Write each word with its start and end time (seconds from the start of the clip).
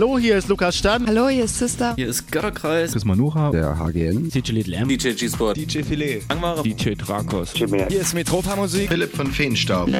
Hallo, 0.00 0.18
hier 0.18 0.38
ist 0.38 0.48
Lukas 0.48 0.78
Stan. 0.78 1.06
Hallo, 1.06 1.28
hier 1.28 1.44
ist 1.44 1.58
Sister. 1.58 1.92
Hier 1.94 2.08
ist 2.08 2.32
Götterkreis. 2.32 2.92
Chris 2.92 3.04
Manucha. 3.04 3.50
Der 3.50 3.78
HGN. 3.78 4.30
DJ 4.30 4.52
Little 4.52 4.74
M. 4.74 4.88
DJ 4.88 5.10
G-Sport. 5.10 5.58
DJ 5.58 5.82
Filet. 5.82 6.22
Angmara. 6.28 6.62
DJ 6.62 6.94
Drakos. 6.94 7.52
Hier 7.52 7.68
ist 7.90 8.14
Metropa 8.14 8.56
Musik. 8.56 8.88
Philipp 8.88 9.14
von 9.14 9.26
Feenstaub. 9.26 9.90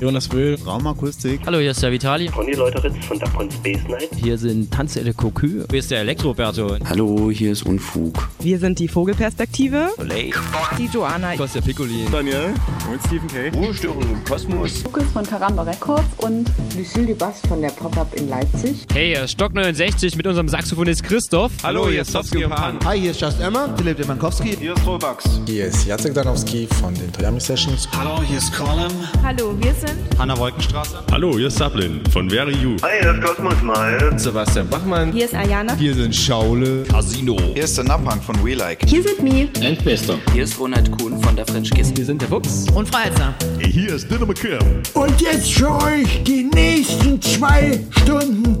Jonas 0.00 0.30
Wöhl. 0.30 0.56
Raumakustik. 0.64 1.40
Hallo, 1.44 1.58
hier 1.58 1.72
ist 1.72 1.82
der 1.82 1.90
Vitali. 1.90 2.26
Conny 2.28 2.52
Leuteritz 2.52 3.04
von 3.04 3.18
Dapon 3.18 3.50
Space 3.50 3.80
Night. 3.88 4.10
Hier 4.14 4.38
sind 4.38 4.70
Tanzelle 4.72 5.12
Kokü. 5.12 5.64
Hier 5.68 5.80
ist 5.80 5.90
der 5.90 6.02
Elektroberto. 6.02 6.76
Hallo, 6.88 7.32
hier 7.32 7.50
ist 7.50 7.66
Unfug. 7.66 8.28
Wir 8.38 8.60
sind 8.60 8.78
die 8.78 8.86
Vogelperspektive. 8.86 9.88
Olay. 9.98 10.32
Die 10.78 10.86
Joanna. 10.86 11.34
Kostja 11.34 11.60
Piccoli. 11.60 12.06
Daniel. 12.12 12.54
Und 12.88 13.00
Stephen 13.08 13.26
K. 13.26 13.48
Ruhestörung 13.58 14.02
im 14.02 14.24
Kosmos. 14.24 14.84
Lukas 14.84 15.10
von 15.12 15.26
Karamba 15.26 15.64
Records 15.64 16.06
und 16.18 16.48
Lucille 16.76 17.08
Dubas 17.08 17.40
von 17.48 17.60
der 17.60 17.70
Pop-Up 17.70 18.14
in 18.14 18.28
Leipzig. 18.28 18.86
Hey, 18.92 18.99
hier 19.06 19.24
ist 19.24 19.30
Stock 19.32 19.54
69 19.54 20.16
mit 20.16 20.26
unserem 20.26 20.48
Saxophonist 20.48 21.02
Christoph. 21.02 21.52
Hallo, 21.62 21.88
hier 21.88 22.02
ist 22.02 22.12
Sofsky 22.12 22.44
und 22.44 22.50
Pan. 22.50 22.78
Hi, 22.84 23.00
hier 23.00 23.12
ist 23.12 23.20
Just 23.20 23.40
Emma. 23.40 23.74
Philipp 23.76 23.96
Demankowski. 23.96 24.56
Hier 24.56 24.74
ist 24.74 24.86
Robax. 24.86 25.24
Hier 25.46 25.66
ist 25.66 25.86
Jacek 25.86 26.12
Danowski 26.12 26.68
von 26.80 26.92
den 26.92 27.10
Toyami 27.10 27.40
Sessions. 27.40 27.88
Hallo, 27.96 28.22
hier 28.22 28.36
ist 28.36 28.52
Colin. 28.52 28.90
Hallo, 29.22 29.54
wir 29.58 29.72
sind 29.72 29.96
Hanna 30.18 30.36
Wolkenstraße. 30.36 31.02
Hallo, 31.10 31.38
hier 31.38 31.46
ist 31.46 31.56
Sablin 31.56 32.02
von 32.12 32.28
Very 32.28 32.54
You. 32.56 32.76
Hi, 32.82 33.00
hier 33.00 33.14
ist 33.14 33.22
Kosmos 33.22 33.62
Mal. 33.62 34.18
Sebastian 34.18 34.68
Bachmann. 34.68 35.12
Hier 35.12 35.24
ist 35.24 35.34
Ayana. 35.34 35.74
Hier 35.76 35.94
sind 35.94 36.14
Schaule. 36.14 36.82
Casino. 36.82 37.38
Hier 37.54 37.64
ist 37.64 37.78
der 37.78 37.84
Napang 37.84 38.20
von 38.20 38.44
We 38.44 38.54
Like. 38.54 38.86
Hier 38.86 39.02
sind 39.02 39.22
Mi. 39.22 39.48
Endbester. 39.62 40.18
Hier 40.34 40.44
ist 40.44 40.58
Ronald 40.58 40.90
Kuhn 40.98 41.18
von 41.22 41.36
der 41.36 41.46
French 41.46 41.70
Kiss. 41.70 41.90
Hier 41.96 42.04
sind 42.04 42.20
der 42.20 42.28
Fuchs. 42.28 42.66
Und 42.74 42.88
Freizer. 42.88 43.34
Hier 43.60 43.94
ist 43.94 44.10
Dinner 44.10 44.26
McKim. 44.26 44.58
Und 44.92 45.20
jetzt 45.22 45.54
für 45.54 45.70
euch 45.70 46.22
die 46.24 46.44
nächsten 46.44 47.22
zwei 47.22 47.80
Stunden 48.02 48.60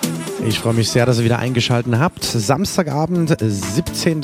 Ich 0.43 0.59
freue 0.59 0.73
mich 0.73 0.89
sehr, 0.89 1.05
dass 1.05 1.19
ihr 1.19 1.25
wieder 1.25 1.39
eingeschaltet 1.39 1.93
habt. 1.97 2.23
Samstagabend, 2.23 3.37
17. 3.39 4.21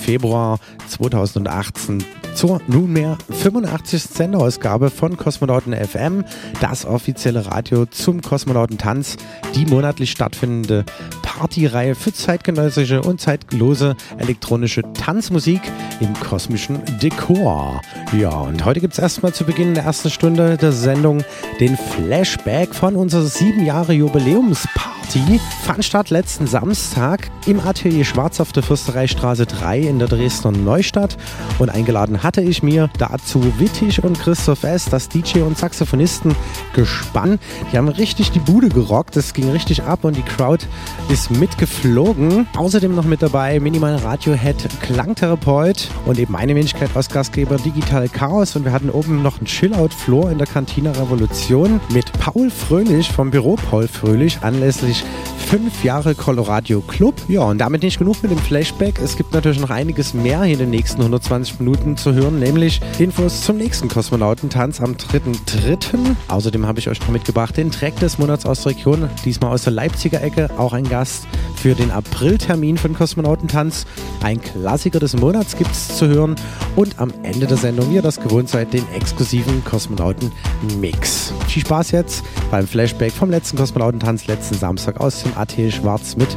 Februar 0.00 0.58
2018 0.88 2.04
zur 2.34 2.60
nunmehr 2.66 3.16
85. 3.30 4.02
Sendeausgabe 4.02 4.90
von 4.90 5.16
Kosmonauten 5.16 5.74
FM, 5.74 6.24
das 6.60 6.84
offizielle 6.84 7.46
Radio 7.46 7.86
zum 7.86 8.20
Kosmonautentanz, 8.20 9.16
die 9.54 9.66
monatlich 9.66 10.10
stattfindende 10.10 10.84
Partyreihe 11.22 11.94
für 11.94 12.12
zeitgenössische 12.12 13.02
und 13.02 13.20
zeitlose 13.20 13.96
elektronische 14.18 14.82
Tanzmusik 14.92 15.60
im 16.00 16.12
kosmischen 16.14 16.80
Dekor. 17.02 17.80
Ja, 18.16 18.30
und 18.30 18.64
heute 18.64 18.80
gibt 18.80 18.92
es 18.92 18.98
erstmal 18.98 19.34
zu 19.34 19.44
Beginn 19.44 19.74
der 19.74 19.84
ersten 19.84 20.10
Stunde 20.10 20.56
der 20.56 20.72
Sendung 20.72 21.24
den 21.58 21.76
Flashback 21.76 22.74
von 22.74 22.96
unserer 22.96 23.24
sieben 23.24 23.64
Jahre 23.64 23.94
Jubiläumsparty. 23.94 25.40
Fand 25.62 25.84
statt 25.84 26.10
letzten 26.10 26.46
Samstag 26.46 27.28
im 27.46 27.58
Atelier 27.58 28.04
Schwarz 28.04 28.40
auf 28.40 28.52
der 28.52 28.62
Fürstereistraße 28.62 29.46
3 29.46 29.80
in 29.80 29.98
der 29.98 30.06
Dresdner 30.06 30.52
Neustadt 30.52 31.16
und 31.58 31.70
eingeladen 31.70 32.22
hatte 32.22 32.40
ich 32.40 32.62
mir 32.62 32.88
dazu 32.98 33.42
Wittig 33.58 34.04
und 34.04 34.18
Christoph 34.20 34.62
S., 34.62 34.84
das 34.84 35.08
DJ 35.08 35.40
und 35.40 35.58
Saxophonisten 35.58 36.36
gespannt. 36.72 37.40
Die 37.72 37.78
haben 37.78 37.88
richtig 37.88 38.30
die 38.30 38.38
Bude 38.38 38.68
gerockt, 38.68 39.16
es 39.16 39.34
ging 39.34 39.50
richtig 39.50 39.82
ab 39.82 40.04
und 40.04 40.16
die 40.16 40.22
Crowd 40.22 40.64
ist 41.08 41.32
mitgeflogen. 41.32 42.46
Außerdem 42.56 42.94
noch 42.94 43.04
mit 43.04 43.22
dabei 43.22 43.58
Minimal 43.58 43.96
Radiohead, 43.96 44.68
Klangtherapeut 44.80 45.88
und 46.04 46.18
eben 46.18 46.32
meine 46.32 46.54
Wenigkeit 46.54 46.90
als 46.94 47.08
Gastgeber 47.08 47.56
Digital 47.56 48.08
Chaos 48.08 48.54
und 48.54 48.64
wir 48.64 48.72
hatten 48.72 48.90
oben 48.90 49.22
noch 49.22 49.38
einen 49.38 49.46
Chillout-Floor 49.46 50.30
in 50.30 50.38
der 50.38 50.46
Cantina 50.46 50.92
Revolution 50.92 51.80
mit 51.92 52.12
Paul 52.20 52.50
Fröhlich 52.50 53.10
vom 53.10 53.30
Büro 53.30 53.56
Paul 53.56 53.88
Fröhlich 53.88 54.38
anlässlich 54.42 55.04
fünf 55.46 55.84
Jahre 55.84 56.16
Colorado 56.16 56.80
Club. 56.80 57.14
Ja, 57.28 57.42
und 57.42 57.58
damit 57.58 57.82
nicht 57.82 57.98
genug 58.00 58.20
mit 58.20 58.32
dem 58.32 58.38
Flashback. 58.38 58.98
Es 59.00 59.16
gibt 59.16 59.32
natürlich 59.32 59.60
noch 59.60 59.70
einiges 59.70 60.12
mehr 60.12 60.42
in 60.42 60.58
den 60.58 60.70
nächsten 60.70 61.00
120 61.00 61.60
Minuten 61.60 61.96
zu 61.96 62.12
hören, 62.14 62.40
nämlich 62.40 62.80
Infos 62.98 63.42
zum 63.42 63.56
nächsten 63.56 63.88
Kosmonautentanz 63.88 64.80
am 64.80 64.94
3.3. 64.94 65.98
Außerdem 66.26 66.66
habe 66.66 66.80
ich 66.80 66.88
euch 66.88 67.00
noch 67.00 67.10
mitgebracht 67.10 67.56
den 67.56 67.70
Track 67.70 67.96
des 68.00 68.18
Monats 68.18 68.44
aus 68.44 68.62
der 68.62 68.72
Region, 68.72 69.08
diesmal 69.24 69.52
aus 69.52 69.62
der 69.62 69.72
Leipziger 69.72 70.20
Ecke, 70.20 70.50
auch 70.58 70.72
ein 70.72 70.88
Gast 70.88 71.28
für 71.54 71.74
den 71.74 71.92
Apriltermin 71.92 72.76
von 72.76 72.94
Kosmonautentanz. 72.94 73.86
Ein 74.24 74.40
Klassiker 74.40 74.98
des 74.98 75.16
Monats 75.16 75.56
gibt 75.56 75.70
es 75.70 75.96
zu 75.96 76.08
hören 76.08 76.34
und 76.74 76.98
am 76.98 77.12
Ende 77.22 77.46
der 77.46 77.56
Sendung, 77.56 77.90
wie 77.90 77.96
ihr 77.96 78.02
das 78.02 78.20
gewohnt 78.20 78.48
seid, 78.48 78.72
den 78.72 78.84
exklusiven 78.94 79.64
Kosmonauten-Mix. 79.64 81.32
Viel 81.46 81.62
Spaß 81.62 81.92
jetzt 81.92 82.24
beim 82.50 82.66
Flashback 82.66 83.12
vom 83.12 83.30
letzten 83.30 83.56
Kosmonautentanz 83.56 84.26
letzten 84.26 84.56
Samstag 84.56 85.00
aus 85.00 85.22
dem 85.22 85.35
AT 85.36 85.52
Schwarz 85.70 86.16
mit 86.16 86.28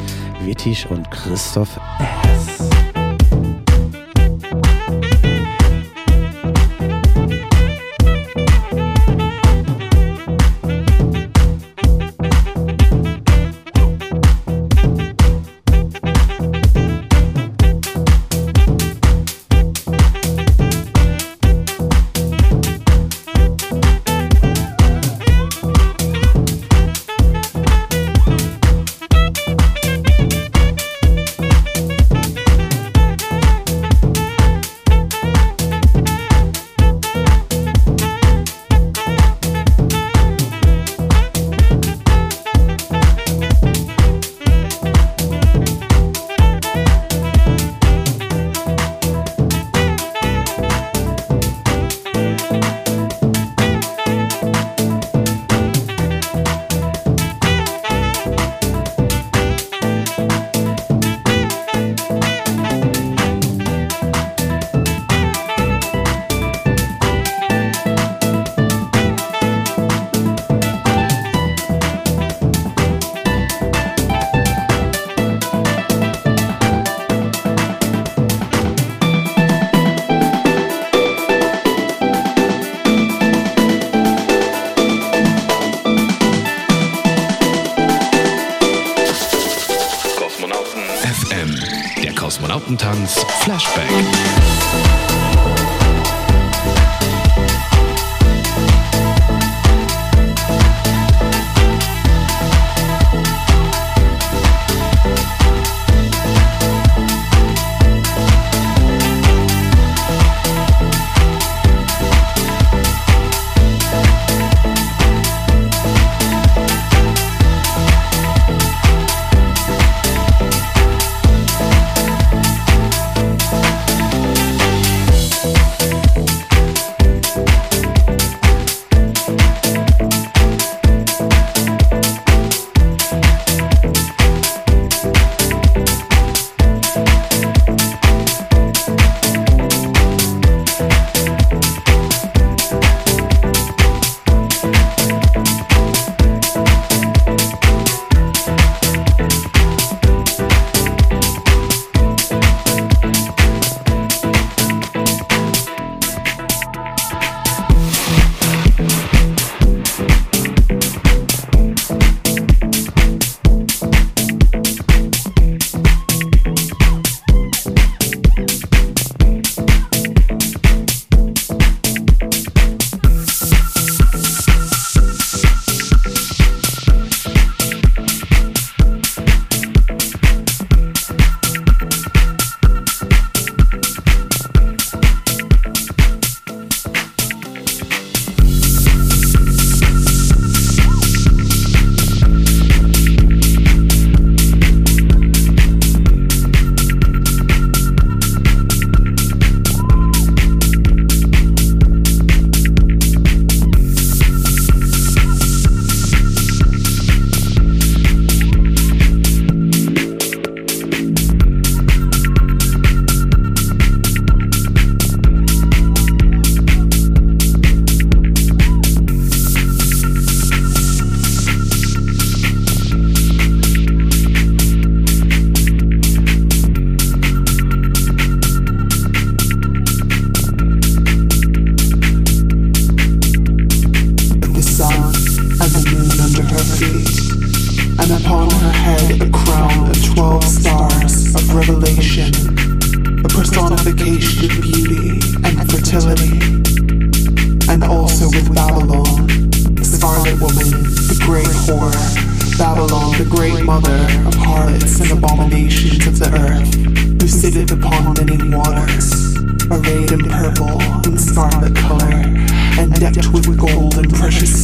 Wittig 0.43 0.89
und 0.89 1.09
Christoph 1.11 1.79
S. 2.23 2.58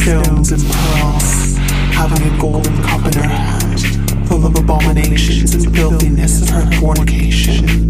stones 0.06 0.52
and 0.52 0.62
pearls, 0.62 1.56
having 1.90 2.32
a 2.32 2.38
golden 2.38 2.80
cup 2.84 3.04
in 3.06 3.12
her 3.14 3.26
hand, 3.26 4.28
full 4.28 4.46
of 4.46 4.56
abominations 4.56 5.52
and 5.52 5.74
filthiness 5.74 6.42
of 6.42 6.48
her 6.50 6.70
fornication, 6.78 7.88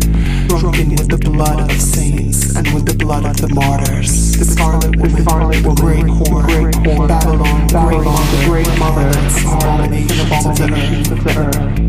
drunken 0.48 0.88
with 0.96 1.10
the 1.10 1.18
blood 1.22 1.70
of 1.70 1.78
saints 1.78 2.56
and 2.56 2.72
with 2.72 2.86
the 2.86 2.94
blood 2.94 3.26
of 3.26 3.36
the 3.36 3.54
martyrs. 3.54 4.34
The 4.38 4.46
scarlet 4.46 4.96
woman, 4.96 5.26
woman 5.26 5.74
great 5.74 6.06
whore, 6.06 7.06
Babylon, 7.06 7.66
Babylon, 7.68 8.26
the 8.30 8.44
great 8.46 8.78
mother 8.78 9.10
abominations 9.12 10.56
the 10.56 10.72
earth. 10.72 11.10
Of 11.12 11.22
the 11.22 11.38
earth. 11.38 11.85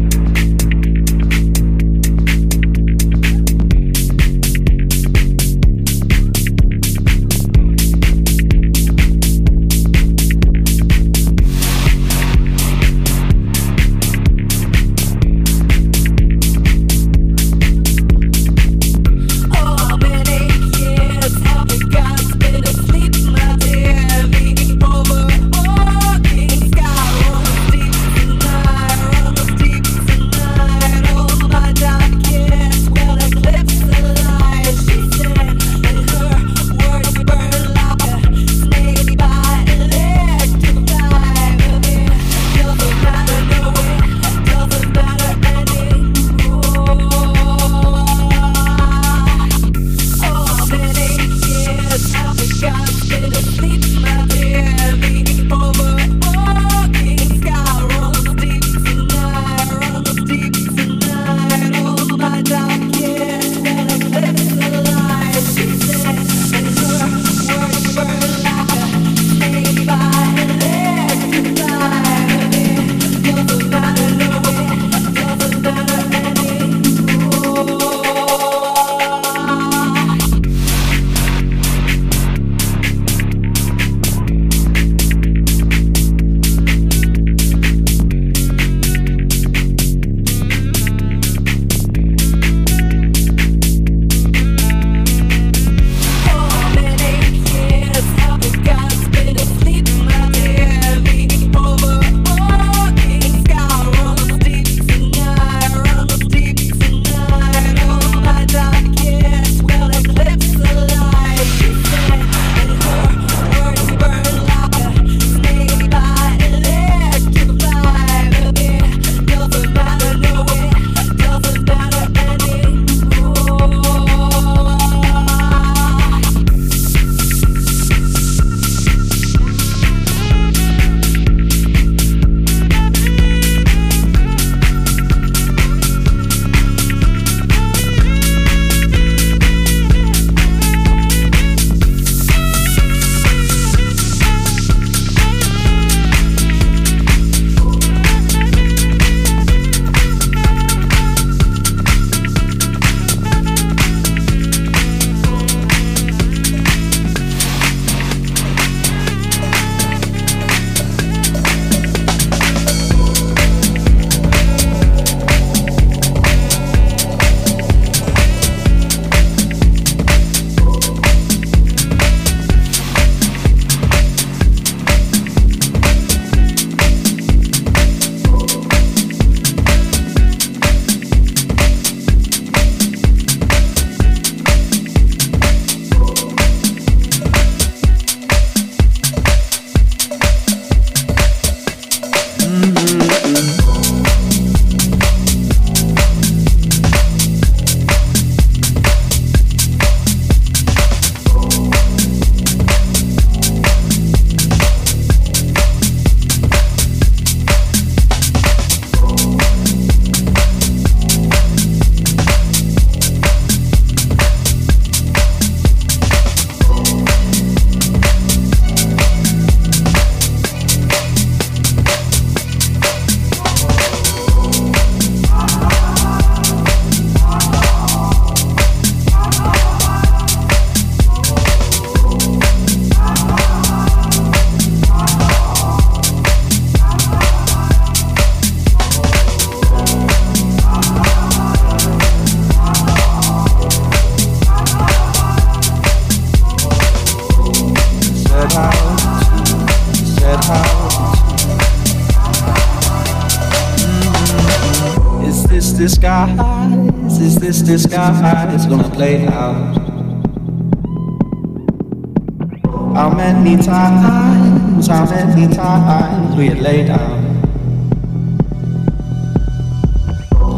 Many 263.48 263.64
times, 263.64 264.88
how 264.88 265.06
many 265.06 265.54
times 265.54 266.36
we 266.36 266.48
had 266.48 266.60
laid 266.60 266.90
out? 266.90 267.24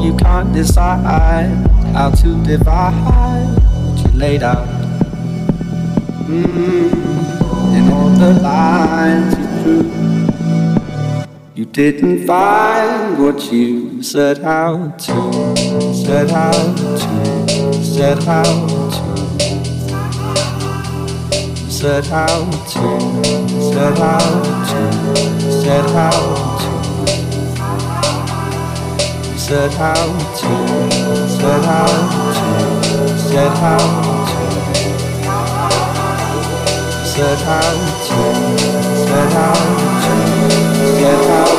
You 0.03 0.15
can't 0.17 0.51
decide 0.53 1.67
how 1.93 2.09
to 2.09 2.43
divide 2.43 2.93
what 3.85 3.99
you 4.03 4.11
laid 4.17 4.41
out. 4.41 4.67
Mm-hmm. 6.25 7.75
In 7.75 7.91
all 7.91 8.09
the 8.09 8.33
lines 8.41 9.37
you 9.37 9.45
drew, 9.61 9.83
you 11.53 11.65
didn't 11.65 12.25
find 12.25 13.19
what 13.21 13.51
you 13.51 14.01
set 14.01 14.39
out 14.39 14.97
to, 14.99 15.55
set 15.93 16.31
out 16.31 16.77
to, 16.77 17.83
set 17.83 18.27
out 18.27 18.69
to 18.69 19.29
set 21.79 22.11
out 22.11 22.58
to, 22.69 22.77
set 23.59 23.97
out 23.99 24.43
to, 24.69 24.81
set 25.51 25.89
out 25.89 26.59
to, 26.59 26.71
set 29.37 29.73
out 29.79 30.19
to, 30.37 30.51
set 31.27 31.63
out 31.65 31.97
to, 32.35 33.17
set 33.17 33.55
out 33.57 33.89
to, 34.29 34.49
set 37.05 37.41
out 37.47 37.87
to, 38.07 38.19
set 39.07 39.33
out 39.33 39.69
to, 39.79 40.23
set 40.99 41.29
out 41.29 41.49
to. 41.53 41.58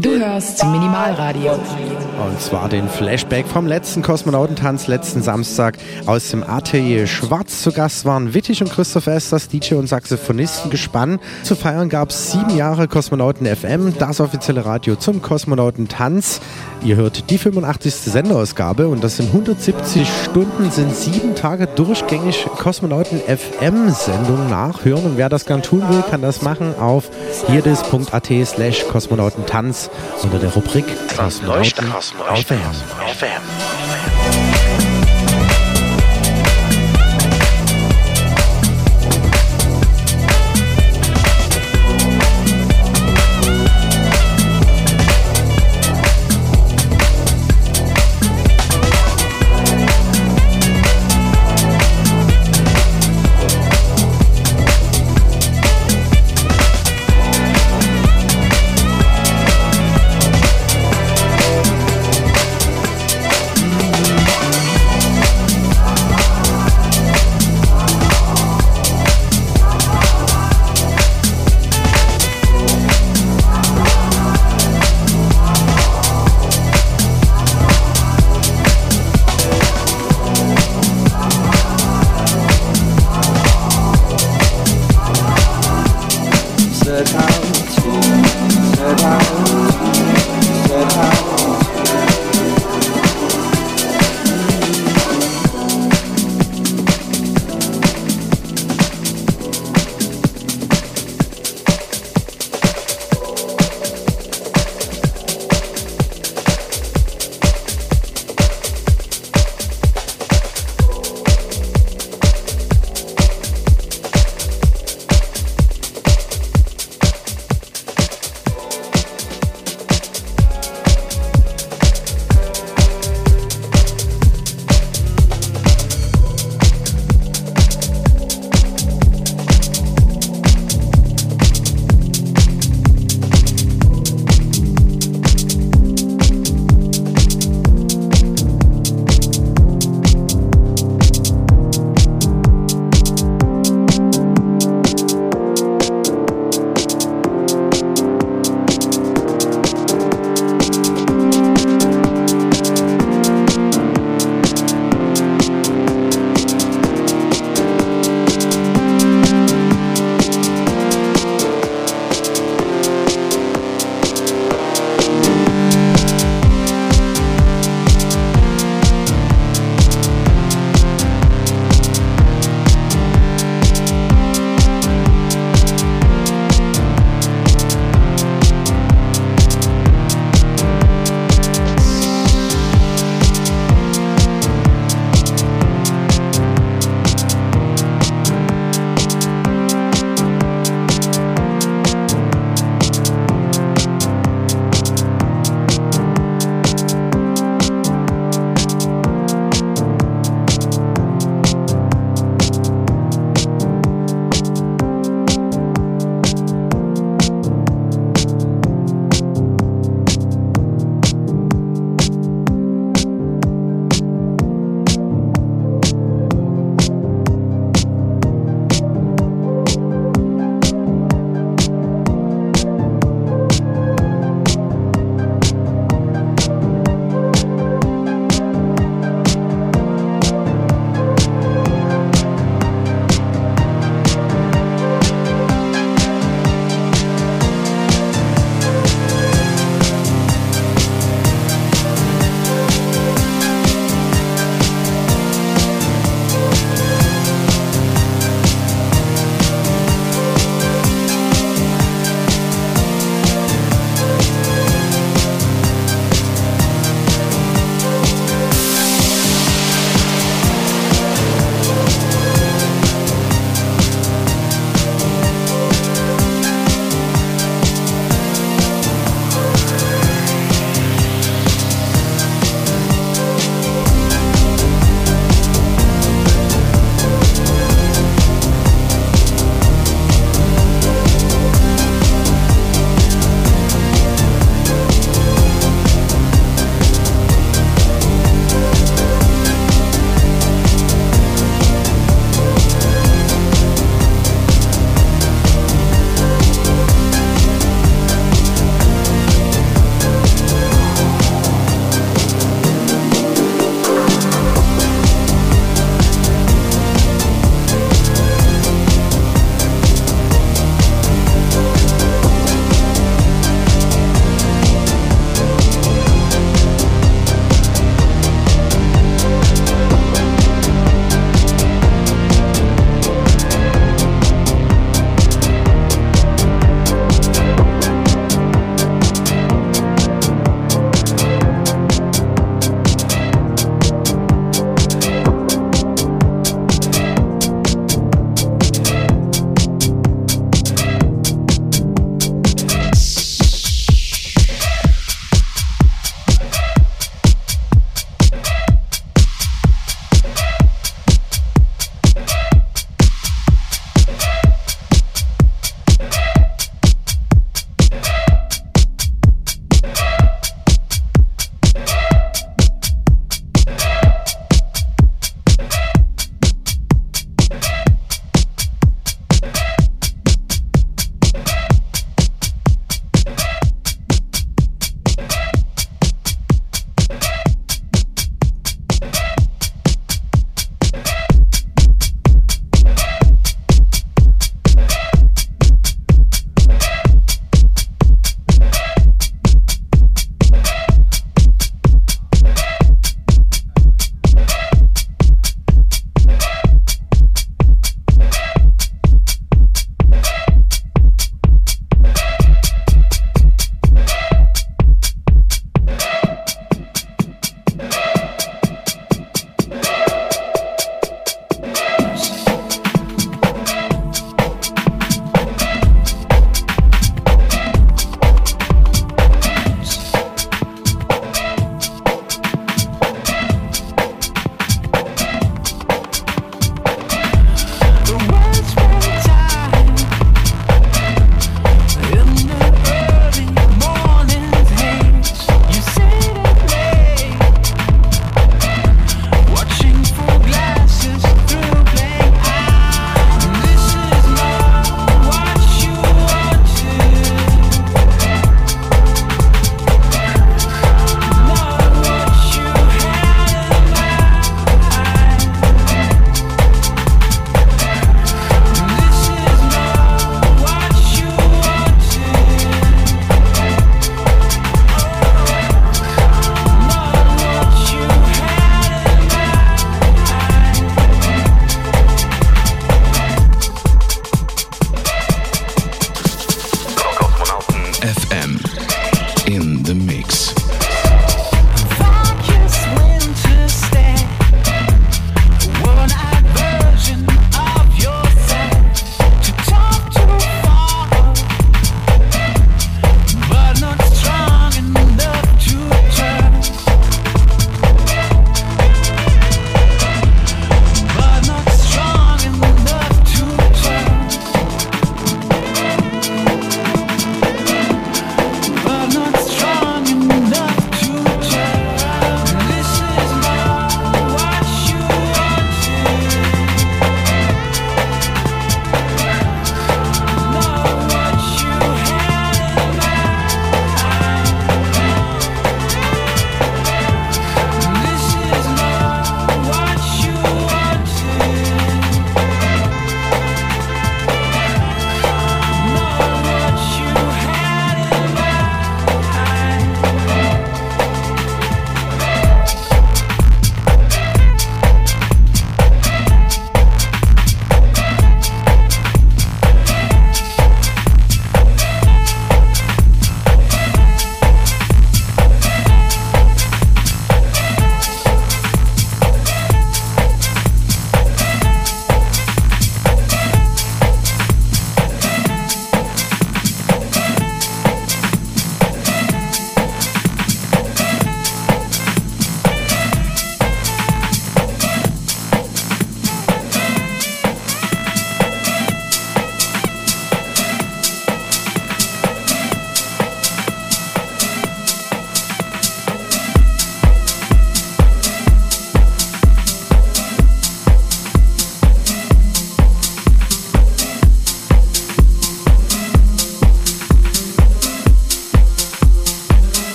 Du 0.00 0.10
hörst 0.10 0.64
Minimalradio. 0.64 1.52
Und 1.52 2.40
zwar 2.40 2.68
den 2.68 2.88
Flashback 2.88 3.48
vom 3.48 3.66
letzten 3.66 4.02
Kosmonautentanz 4.02 4.86
letzten 4.86 5.22
Samstag 5.22 5.78
aus 6.06 6.30
dem 6.30 6.44
Atelier 6.44 7.08
Schwarz. 7.08 7.62
Zu 7.62 7.72
Gast 7.72 8.04
waren 8.04 8.32
Wittig 8.32 8.62
und 8.62 8.70
Christoph 8.70 9.08
Esters, 9.08 9.48
DJ 9.48 9.74
und 9.74 9.88
Saxophonisten 9.88 10.70
gespannt. 10.70 11.20
Zu 11.42 11.56
feiern 11.56 11.88
gab 11.88 12.10
es 12.10 12.30
sieben 12.30 12.56
Jahre 12.56 12.86
Kosmonauten 12.86 13.46
FM, 13.46 13.94
das 13.98 14.20
offizielle 14.20 14.64
Radio 14.64 14.94
zum 14.94 15.20
Kosmonautentanz. 15.20 16.40
Ihr 16.84 16.94
hört 16.94 17.30
die 17.30 17.38
85. 17.38 17.94
Senderausgabe 17.94 18.86
und 18.86 19.02
das 19.02 19.16
sind 19.16 19.26
170 19.26 20.08
Stunden, 20.24 20.70
sind 20.70 20.94
sieben 20.94 21.34
Tage 21.34 21.66
durchgängig 21.66 22.46
Kosmonauten 22.58 23.20
FM 23.20 23.90
Sendung 23.90 24.48
nachhören. 24.48 25.04
Und 25.04 25.16
wer 25.16 25.28
das 25.28 25.44
gern 25.44 25.62
tun 25.62 25.82
will, 25.88 26.04
kann 26.08 26.22
das 26.22 26.42
machen 26.42 26.74
auf 26.78 27.10
hierdis.at 27.48 28.28
slash 28.46 28.86
Kosmonautentanz 28.86 29.87
sondern 30.16 30.40
der 30.40 30.50
Rubrik 30.50 30.84
Krass 31.08 31.42
Neustadt 31.42 31.86
auf 31.94 32.44
FM. 32.44 34.17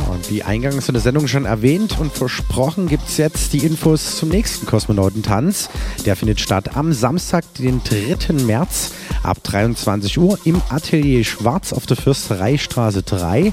Und 0.00 0.30
wie 0.30 0.42
eingangs 0.42 0.88
in 0.88 0.94
der 0.94 1.02
Sendung 1.02 1.26
schon 1.28 1.44
erwähnt 1.44 1.98
und 1.98 2.12
versprochen, 2.12 2.88
gibt 2.88 3.08
es 3.08 3.16
jetzt 3.16 3.52
die 3.52 3.64
Infos 3.64 4.16
zum 4.16 4.28
nächsten 4.28 4.66
Kosmonautentanz. 4.66 5.68
Der 6.04 6.16
findet 6.16 6.40
statt 6.40 6.76
am 6.76 6.92
Samstag, 6.92 7.44
den 7.54 7.82
3. 7.82 8.32
März 8.44 8.92
ab 9.22 9.42
23 9.42 10.18
Uhr 10.18 10.38
im 10.44 10.60
Atelier 10.68 11.24
Schwarz 11.24 11.72
auf 11.72 11.86
der 11.86 11.96
Fürstereistraße 11.96 13.02
3. 13.02 13.52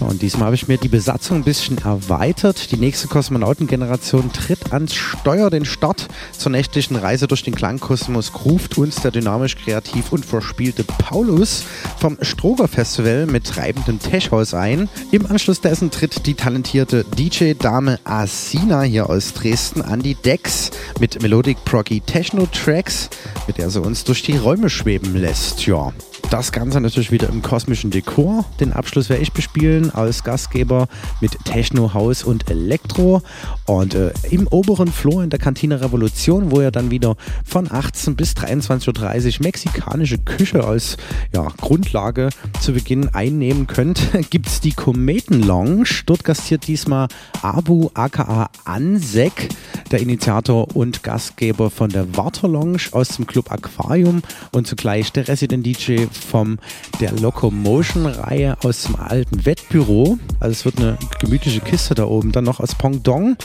Und 0.00 0.22
diesmal 0.22 0.46
habe 0.46 0.54
ich 0.54 0.68
mir 0.68 0.78
die 0.78 0.88
Besatzung 0.88 1.38
ein 1.38 1.44
bisschen 1.44 1.78
erweitert. 1.78 2.70
Die 2.72 2.76
nächste 2.76 3.08
Kosmonautengeneration 3.08 4.32
tritt 4.32 4.72
ans 4.72 4.94
Steuer. 4.94 5.50
Den 5.50 5.64
Start 5.64 6.08
zur 6.36 6.52
nächtlichen 6.52 6.96
Reise 6.96 7.26
durch 7.26 7.42
den 7.42 7.54
Klangkosmos 7.54 8.32
ruft 8.44 8.78
uns 8.78 8.96
der 8.96 9.10
dynamisch 9.10 9.56
kreativ 9.56 10.12
und 10.12 10.24
verspielte 10.24 10.84
Paulus 10.84 11.64
vom 11.98 12.16
Stroger 12.22 12.68
Festival 12.68 13.26
mit 13.26 13.44
treibendem 13.44 13.98
Tech-Haus 13.98 14.54
ein. 14.54 14.88
Im 15.10 15.26
Anschluss 15.26 15.60
dessen 15.80 15.90
tritt 15.90 16.26
die 16.26 16.34
talentierte 16.34 17.06
DJ-Dame 17.16 17.98
Asina 18.04 18.82
hier 18.82 19.08
aus 19.08 19.32
Dresden 19.32 19.80
an 19.80 20.00
die 20.00 20.14
Decks 20.14 20.70
mit 20.98 21.22
Melodic 21.22 21.64
Proggy 21.64 22.02
Techno-Tracks, 22.02 23.08
mit 23.46 23.56
der 23.56 23.70
sie 23.70 23.80
uns 23.80 24.04
durch 24.04 24.22
die 24.22 24.36
Räume 24.36 24.68
schweben 24.68 25.16
lässt. 25.16 25.64
Ja, 25.64 25.90
das 26.30 26.52
Ganze 26.52 26.80
natürlich 26.80 27.10
wieder 27.10 27.28
im 27.28 27.42
kosmischen 27.42 27.90
Dekor. 27.90 28.44
Den 28.60 28.72
Abschluss 28.72 29.08
werde 29.08 29.22
ich 29.22 29.32
bespielen 29.32 29.90
als 29.90 30.22
Gastgeber 30.22 30.86
mit 31.20 31.36
Techno, 31.44 31.92
House 31.92 32.22
und 32.22 32.48
Elektro. 32.48 33.22
Und 33.66 33.94
äh, 33.94 34.12
im 34.30 34.46
oberen 34.46 34.92
Flur 34.92 35.24
in 35.24 35.30
der 35.30 35.40
Kantine 35.40 35.80
Revolution, 35.80 36.52
wo 36.52 36.60
ihr 36.60 36.70
dann 36.70 36.92
wieder 36.92 37.16
von 37.44 37.70
18 37.70 38.14
bis 38.14 38.34
23.30 38.34 39.38
Uhr 39.38 39.44
mexikanische 39.44 40.18
Küche 40.18 40.62
als 40.62 40.98
ja, 41.34 41.48
Grundlage 41.60 42.28
zu 42.60 42.74
Beginn 42.74 43.08
einnehmen 43.08 43.66
könnt, 43.66 44.00
gibt 44.30 44.46
es 44.46 44.60
die 44.60 44.72
Kometen 44.72 45.42
Lounge. 45.42 45.69
Dort 46.06 46.24
gastiert 46.24 46.66
diesmal 46.66 47.06
Abu 47.42 47.90
aka 47.94 48.50
Ansek, 48.64 49.48
der 49.92 50.00
Initiator 50.00 50.74
und 50.74 51.04
Gastgeber 51.04 51.70
von 51.70 51.90
der 51.90 52.16
Water 52.16 52.48
Lounge 52.48 52.88
aus 52.90 53.08
dem 53.10 53.26
Club 53.26 53.52
Aquarium 53.52 54.22
und 54.50 54.66
zugleich 54.66 55.12
der 55.12 55.28
Resident 55.28 55.64
DJ 55.64 56.06
vom 56.10 56.58
der 57.00 57.12
Locomotion-Reihe 57.12 58.56
aus 58.64 58.82
dem 58.82 58.96
alten 58.96 59.46
Wettbüro. 59.46 60.18
Also 60.40 60.52
es 60.52 60.64
wird 60.64 60.78
eine 60.78 60.98
gemütliche 61.20 61.60
Kiste 61.60 61.94
da 61.94 62.04
oben 62.04 62.32
dann 62.32 62.44
noch 62.44 62.58
aus 62.58 62.74
Pongdong. 62.74 63.36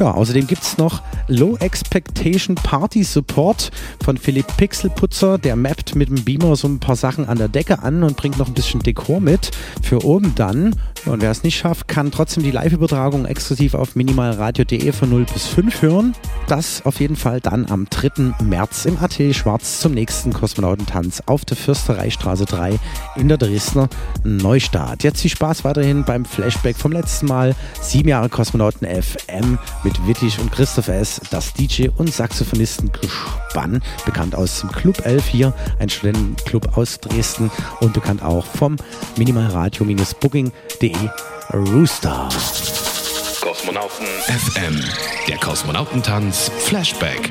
Ja, 0.00 0.10
außerdem 0.10 0.48
gibt 0.48 0.62
es 0.62 0.76
noch 0.76 1.02
Low 1.28 1.56
Expectation 1.58 2.56
Party 2.56 3.04
Support 3.04 3.70
von 4.02 4.16
Philipp 4.16 4.46
Pixelputzer. 4.56 5.38
Der 5.38 5.54
mappt 5.54 5.94
mit 5.94 6.08
dem 6.08 6.24
Beamer 6.24 6.56
so 6.56 6.66
ein 6.66 6.80
paar 6.80 6.96
Sachen 6.96 7.28
an 7.28 7.38
der 7.38 7.48
Decke 7.48 7.80
an 7.80 8.02
und 8.02 8.16
bringt 8.16 8.36
noch 8.36 8.48
ein 8.48 8.54
bisschen 8.54 8.82
Dekor 8.82 9.20
mit 9.20 9.52
für 9.82 10.04
oben 10.04 10.34
dann. 10.34 10.74
Und 11.06 11.22
wer 11.22 11.30
es 11.30 11.42
nicht 11.42 11.56
schafft, 11.56 11.86
kann 11.86 12.10
trotzdem 12.10 12.42
die 12.42 12.50
Live-Übertragung 12.50 13.26
exklusiv 13.26 13.74
auf 13.74 13.94
minimalradio.de 13.94 14.90
von 14.92 15.10
0 15.10 15.26
bis 15.32 15.46
5 15.46 15.82
hören. 15.82 16.14
Das 16.48 16.84
auf 16.84 16.98
jeden 16.98 17.16
Fall 17.16 17.40
dann 17.40 17.66
am 17.70 17.86
3. 17.88 18.34
März 18.42 18.86
im 18.86 18.98
Atelier 18.98 19.34
Schwarz 19.34 19.80
zum 19.80 19.92
nächsten 19.92 20.32
Kosmonautentanz 20.32 21.22
auf 21.26 21.44
der 21.44 21.56
Fürstereistraße 21.56 22.46
3 22.46 22.80
in 23.16 23.28
der 23.28 23.36
Dresdner 23.36 23.88
Neustadt. 24.24 25.04
Jetzt 25.04 25.20
viel 25.20 25.30
Spaß 25.30 25.62
weiterhin 25.64 26.04
beim 26.04 26.24
Flashback 26.24 26.76
vom 26.76 26.92
letzten 26.92 27.26
Mal. 27.26 27.54
Sieben 27.80 28.08
Jahre 28.08 28.28
Kosmonauten 28.28 28.88
FM 28.88 29.58
mit 29.84 30.06
Wittig 30.06 30.38
und 30.38 30.50
Christoph 30.50 30.88
S., 30.88 31.20
das 31.30 31.54
DJ- 31.54 31.88
und 31.96 32.12
Saxophonistengespann, 32.12 33.82
bekannt 34.04 34.34
aus 34.34 34.60
dem 34.60 34.72
Club 34.72 35.04
11 35.04 35.26
hier, 35.26 35.52
ein 35.78 35.88
Studentenclub 35.88 36.76
aus 36.76 36.98
Dresden 36.98 37.50
und 37.80 37.92
bekannt 37.92 38.22
auch 38.22 38.46
vom 38.46 38.76
minimalradio-booking.de 39.16 40.96
Rooster. 41.52 42.28
Kosmonauten 43.40 44.06
FM. 44.26 44.80
Der 45.28 45.38
Kosmonautentanz 45.38 46.50
Flashback. 46.58 47.30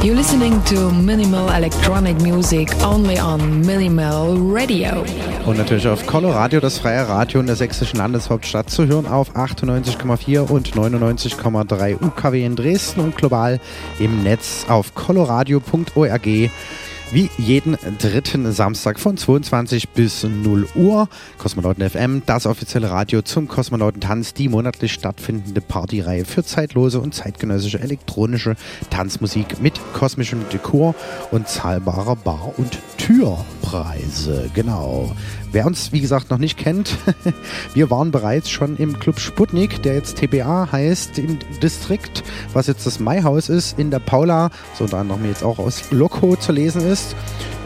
to 0.00 0.90
minimal 0.90 1.50
electronic 1.50 2.18
music 2.22 2.70
only 2.82 3.18
on 3.20 3.60
Minimal 3.60 4.34
Radio. 4.40 5.04
Und 5.44 5.58
natürlich 5.58 5.86
auf 5.86 6.06
Coloradio, 6.06 6.58
das 6.58 6.78
freie 6.78 7.06
Radio 7.06 7.38
in 7.40 7.46
der 7.46 7.56
sächsischen 7.56 7.98
Landeshauptstadt, 7.98 8.70
zu 8.70 8.86
hören 8.86 9.06
auf 9.06 9.36
98,4 9.36 10.40
und 10.40 10.70
99,3 10.72 12.02
UKW 12.02 12.44
in 12.44 12.56
Dresden 12.56 13.00
und 13.00 13.14
global 13.14 13.60
im 13.98 14.22
Netz 14.22 14.64
auf 14.68 14.94
coloradio.org 14.94 16.50
wie 17.12 17.30
jeden 17.38 17.76
dritten 17.98 18.52
Samstag 18.52 19.00
von 19.00 19.16
22 19.16 19.88
bis 19.90 20.22
0 20.22 20.68
Uhr. 20.74 21.08
Kosmonauten 21.38 21.88
FM, 21.88 22.22
das 22.26 22.46
offizielle 22.46 22.90
Radio 22.90 23.22
zum 23.22 23.48
Kosmonautentanz, 23.48 24.34
die 24.34 24.48
monatlich 24.48 24.92
stattfindende 24.92 25.60
Partyreihe 25.60 26.24
für 26.24 26.44
zeitlose 26.44 27.00
und 27.00 27.14
zeitgenössische 27.14 27.80
elektronische 27.80 28.54
Tanzmusik 28.90 29.60
mit 29.60 29.80
kosmischem 29.92 30.48
Dekor 30.52 30.94
und 31.30 31.48
zahlbarer 31.48 32.16
Bar- 32.16 32.54
und 32.56 32.78
Türpreise. 32.96 34.50
Genau. 34.54 35.12
Wer 35.52 35.66
uns, 35.66 35.90
wie 35.90 36.00
gesagt, 36.00 36.30
noch 36.30 36.38
nicht 36.38 36.56
kennt, 36.56 36.96
wir 37.74 37.90
waren 37.90 38.12
bereits 38.12 38.50
schon 38.50 38.76
im 38.76 38.98
Club 39.00 39.18
Sputnik, 39.18 39.82
der 39.82 39.94
jetzt 39.94 40.18
TBA 40.18 40.68
heißt, 40.70 41.18
im 41.18 41.38
Distrikt, 41.60 42.22
was 42.52 42.68
jetzt 42.68 42.86
das 42.86 43.00
Maihaus 43.00 43.48
ist, 43.48 43.76
in 43.76 43.90
der 43.90 43.98
Paula, 43.98 44.50
so 44.78 44.84
unter 44.84 44.98
anderem 44.98 45.24
jetzt 45.24 45.42
auch 45.42 45.58
aus 45.58 45.90
Loco 45.90 46.36
zu 46.36 46.52
lesen 46.52 46.86
ist. 46.86 47.16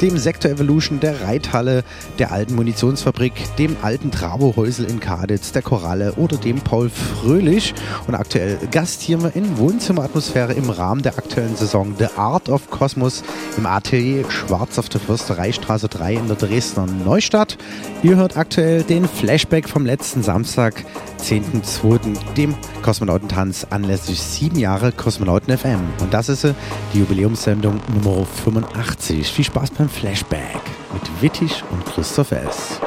dem 0.01 0.19
Sektor 0.19 0.51
Evolution, 0.51 1.01
der 1.01 1.23
Reithalle, 1.23 1.85
der 2.19 2.33
alten 2.33 2.57
Munitionsfabrik, 2.57 3.33
dem 3.59 3.77
alten 3.81 4.11
Trabo-Häusel 4.11 4.87
in 4.87 5.01
Kaditz, 5.01 5.53
der 5.53 5.63
Koralle 5.63 6.15
oder 6.15 6.37
dem 6.37 6.61
Paul 6.61 6.91
Fröhlich. 6.91 7.75
Und 8.07 8.15
aktuell 8.15 8.59
gastieren 8.71 9.23
wir 9.23 9.37
in 9.37 9.57
Wohnzimmeratmosphäre 9.57 10.53
im 10.53 10.69
Rahmen 10.69 11.03
der 11.03 11.17
aktuellen 11.17 11.57
Saison 11.57 11.95
The 11.99 12.09
Art 12.17 12.49
of 12.49 12.71
Cosmos 12.71 13.23
im 13.57 13.67
Atelier 13.67 14.29
Schwarz 14.31 14.79
auf 14.79 14.89
der 14.89 15.01
Fürstereistraße 15.01 15.89
3 15.89 16.15
in 16.15 16.27
der 16.27 16.37
Dresdner 16.37 16.87
Neustadt. 16.87 17.57
Ihr 18.03 18.17
hört 18.17 18.37
aktuell 18.37 18.83
den 18.83 19.09
Flashback 19.09 19.69
vom 19.69 19.87
letzten 19.87 20.23
Samstag, 20.23 20.85
10.02., 21.23 22.35
dem 22.37 22.55
Kosmonautentanz 22.83 23.67
anlässlich 23.71 24.21
sieben 24.21 24.59
Jahre 24.59 24.93
Kosmonauten 24.93 25.57
FM. 25.57 25.81
Und 26.01 26.13
das 26.13 26.29
ist 26.29 26.47
die 26.93 26.99
Jubiläumssendung 26.99 27.81
Nummer 27.95 28.27
85. 28.27 29.27
Viel 29.27 29.45
Spaß 29.47 29.71
beim 29.71 29.89
Flashback 29.89 30.61
mit 30.93 31.23
Wittig 31.23 31.65
und 31.71 31.85
Christoph 31.87 32.33
S. 32.33 32.81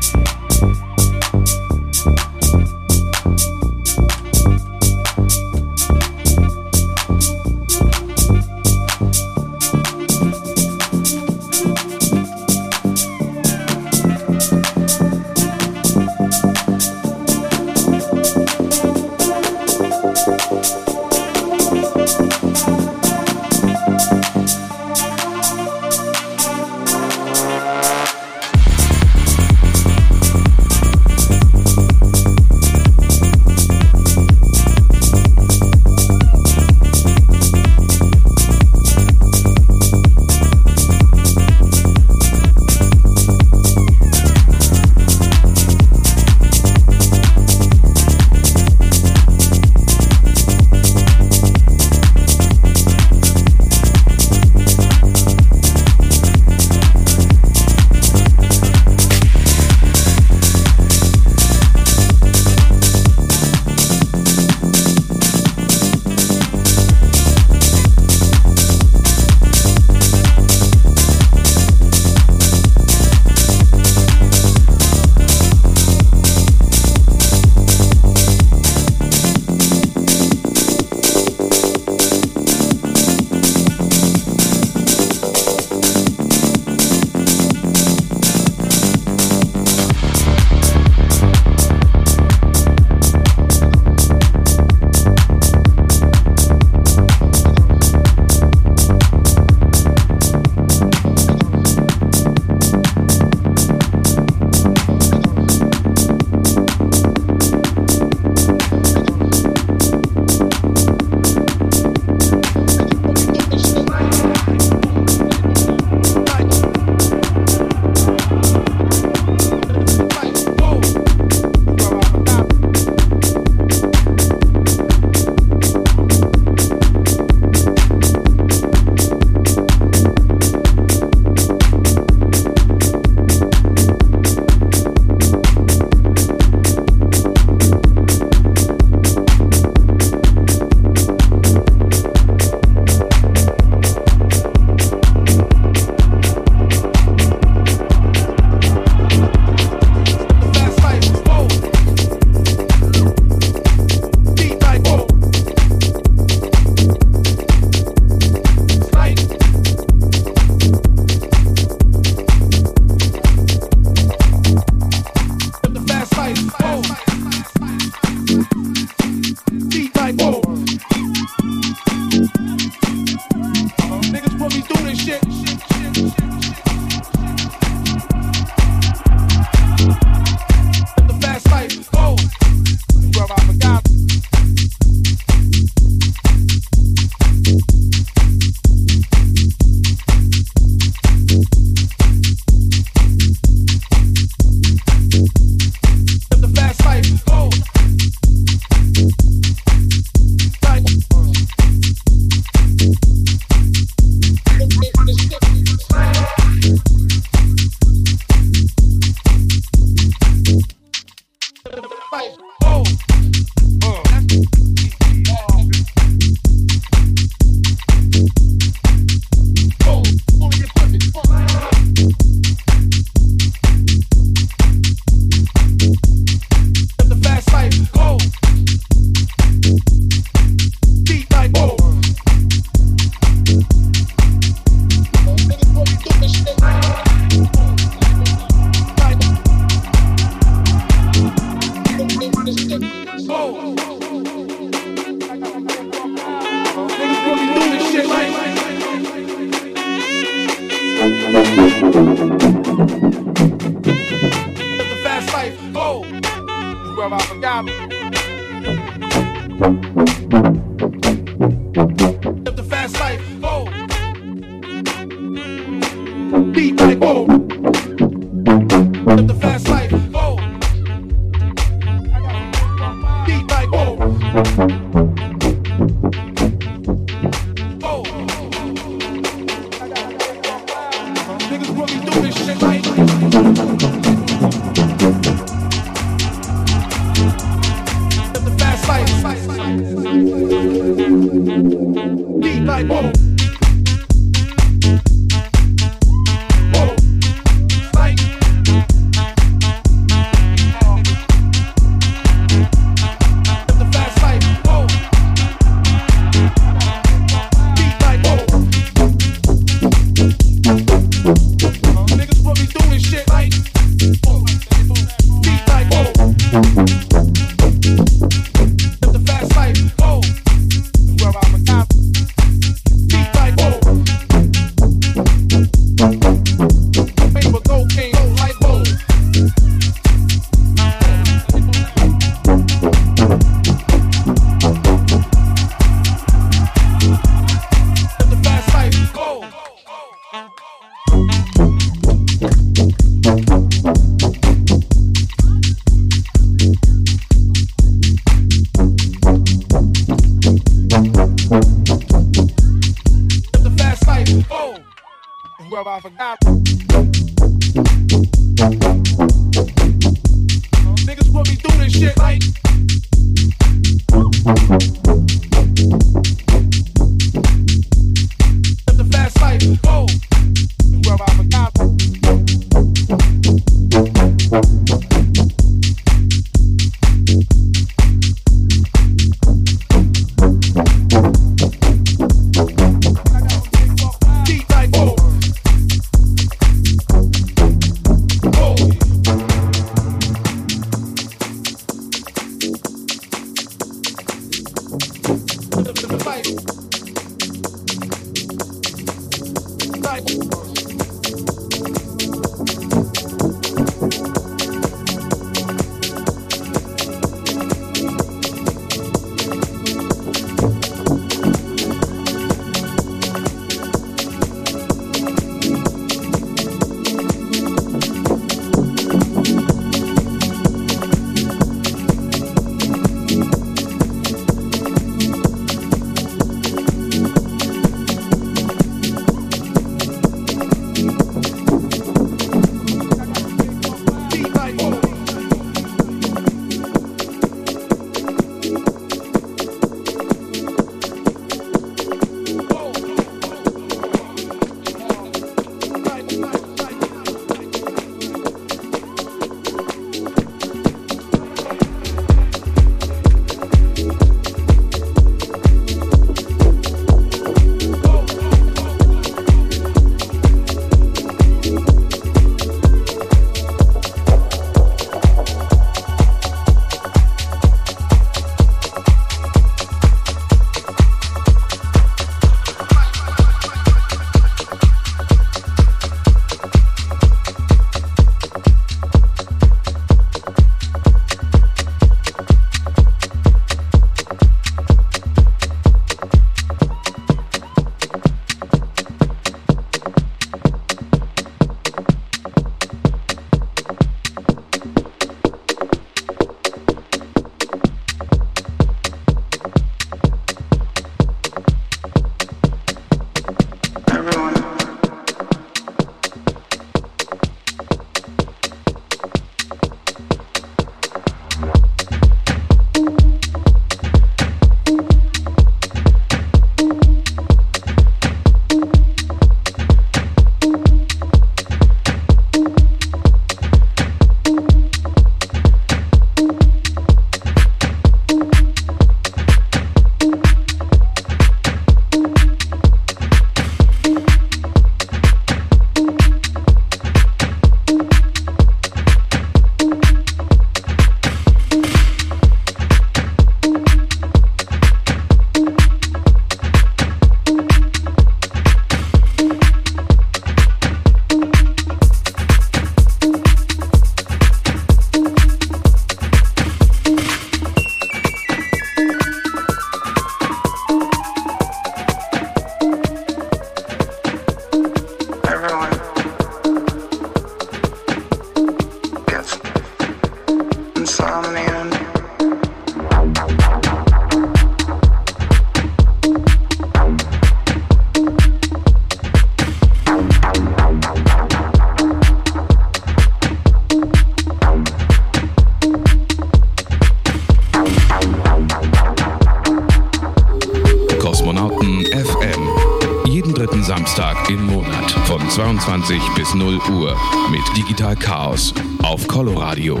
Samstag 593.86 594.50
im 594.50 594.66
Monat 594.66 595.12
von 595.26 595.48
22 595.48 596.20
bis 596.34 596.52
0 596.54 596.80
Uhr 596.90 597.16
mit 597.52 597.62
Digital 597.76 598.16
Chaos 598.16 598.74
auf 599.04 599.28
Coloradio. 599.28 600.00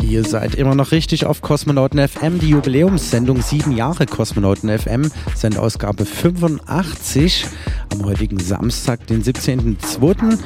Ihr 0.00 0.22
seid 0.22 0.54
immer 0.54 0.76
noch 0.76 0.92
richtig 0.92 1.26
auf 1.26 1.40
Kosmonauten 1.40 2.06
FM, 2.06 2.38
die 2.38 2.50
Jubiläumssendung 2.50 3.42
7 3.42 3.72
Jahre 3.72 4.06
Kosmonauten 4.06 4.70
FM, 4.78 5.10
Sendausgabe 5.34 6.04
85 6.04 7.46
am 7.92 8.04
heutigen 8.04 8.38
Samstag, 8.38 9.04
den 9.08 9.24
17.02. 9.24 10.38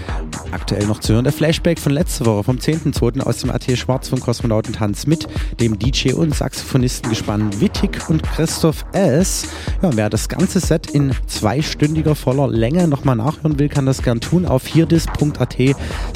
Aktuell 0.50 0.86
noch 0.86 1.00
zu 1.00 1.12
hören 1.12 1.24
der 1.24 1.32
Flashback 1.32 1.78
von 1.78 1.92
letzter 1.92 2.24
Woche 2.24 2.44
vom 2.44 2.56
10.02. 2.56 3.20
aus 3.20 3.38
dem 3.38 3.50
AT 3.50 3.64
Schwarz 3.76 4.08
vom 4.08 4.20
Kosmonautentanz 4.20 5.06
mit 5.06 5.26
dem 5.60 5.78
DJ 5.78 6.12
und 6.12 6.34
Saxophonistengespann 6.34 7.60
Wittig 7.60 8.08
und 8.08 8.22
Christoph 8.22 8.84
S. 8.92 9.46
Ja, 9.82 9.90
wer 9.94 10.08
das 10.08 10.28
ganze 10.28 10.60
Set 10.60 10.90
in 10.90 11.12
zweistündiger 11.26 12.14
voller 12.14 12.48
Länge 12.48 12.88
nochmal 12.88 13.16
nachhören 13.16 13.58
will, 13.58 13.68
kann 13.68 13.84
das 13.86 14.02
gern 14.02 14.20
tun 14.20 14.46
auf 14.46 14.66
hierdis.at 14.66 15.56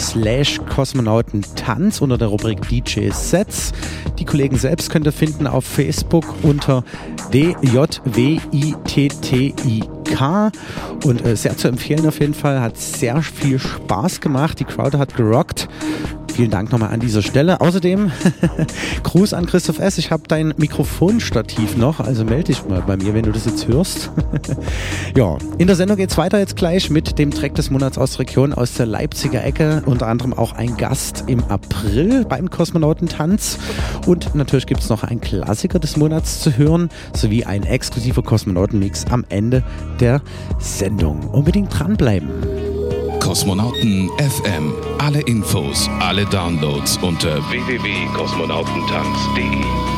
slash 0.01 0.61
Kosmonautentanz 0.75 2.01
unter 2.01 2.17
der 2.17 2.29
Rubrik 2.29 2.67
DJ 2.69 3.11
Sets. 3.11 3.73
Die 4.19 4.25
Kollegen 4.25 4.57
selbst 4.57 4.89
könnt 4.91 5.07
ihr 5.07 5.13
finden 5.13 5.47
auf 5.47 5.65
Facebook 5.65 6.25
unter 6.43 6.85
DJWITTIK 7.33 7.93
und 11.05 11.25
äh, 11.25 11.37
sehr 11.37 11.57
zu 11.57 11.69
empfehlen 11.69 12.07
auf 12.07 12.21
jeden 12.21 12.35
Fall. 12.35 12.61
Hat 12.61 12.77
sehr 12.77 13.23
viel 13.23 13.59
Spaß 13.59 14.21
gemacht. 14.21 14.61
Die 14.61 14.65
Crowd 14.65 14.97
hat 14.99 15.17
gerockt. 15.17 15.69
Vielen 16.35 16.51
Dank 16.51 16.73
nochmal 16.73 16.91
an 16.91 17.01
dieser 17.01 17.21
Stelle. 17.21 17.61
Außerdem 17.61 18.11
Gruß 19.03 19.35
an 19.35 19.45
Christoph 19.45 19.79
S. 19.79 19.99
Ich 19.99 20.11
habe 20.11 20.23
dein 20.27 20.55
Mikrofonstativ 20.57 21.77
noch, 21.77 22.01
also 22.01 22.25
melde 22.25 22.45
dich 22.45 22.67
mal 22.67 22.83
bei 22.87 22.97
mir, 22.97 23.13
wenn 23.13 23.25
du 23.25 23.33
das 23.33 23.45
jetzt 23.45 23.69
hörst. 23.69 24.11
ja, 25.17 25.37
in 25.59 25.67
der 25.67 25.77
Sendung 25.77 25.99
geht 25.99 26.11
es 26.11 26.17
weiter 26.17 26.39
jetzt 26.39 26.57
gleich 26.57 26.89
mit 26.89 27.19
dem 27.19 27.33
Track 27.33 27.55
des 27.55 27.71
Monats 27.71 27.99
aus 27.99 28.13
der 28.13 28.21
Region, 28.21 28.55
aus 28.55 28.73
der 28.73 28.87
Leipziger 28.87 29.45
Ecke. 29.45 29.83
Unter 29.85 30.07
anderem 30.07 30.33
auch 30.33 30.55
ein 30.55 30.79
Gast 30.79 31.25
im 31.27 31.45
April 31.45 32.25
beim 32.25 32.49
Kosmonautentanz. 32.49 33.59
Und 34.07 34.35
natürlich 34.35 34.67
gibt 34.67 34.81
es 34.81 34.89
noch 34.89 35.05
einen 35.05 35.21
Klassiker 35.21 35.81
des 35.81 35.99
Monats 35.99 36.41
zu 36.41 36.57
hören, 36.57 36.89
sowie 37.15 37.45
ein 37.45 37.65
exklusiver 37.65 38.23
Kosmonautenmix 38.23 39.05
am 39.11 39.27
Ende 39.29 39.63
der 40.01 40.23
Sendung. 40.59 41.29
Unbedingt 41.29 41.79
dranbleiben. 41.79 42.72
Kosmonauten 43.23 44.11
FM. 44.19 44.73
Alle 44.99 45.21
Infos, 45.21 45.89
alle 46.01 46.27
Downloads 46.27 46.99
unter 47.03 47.39
www.kosmonautentanz.de. 47.51 49.92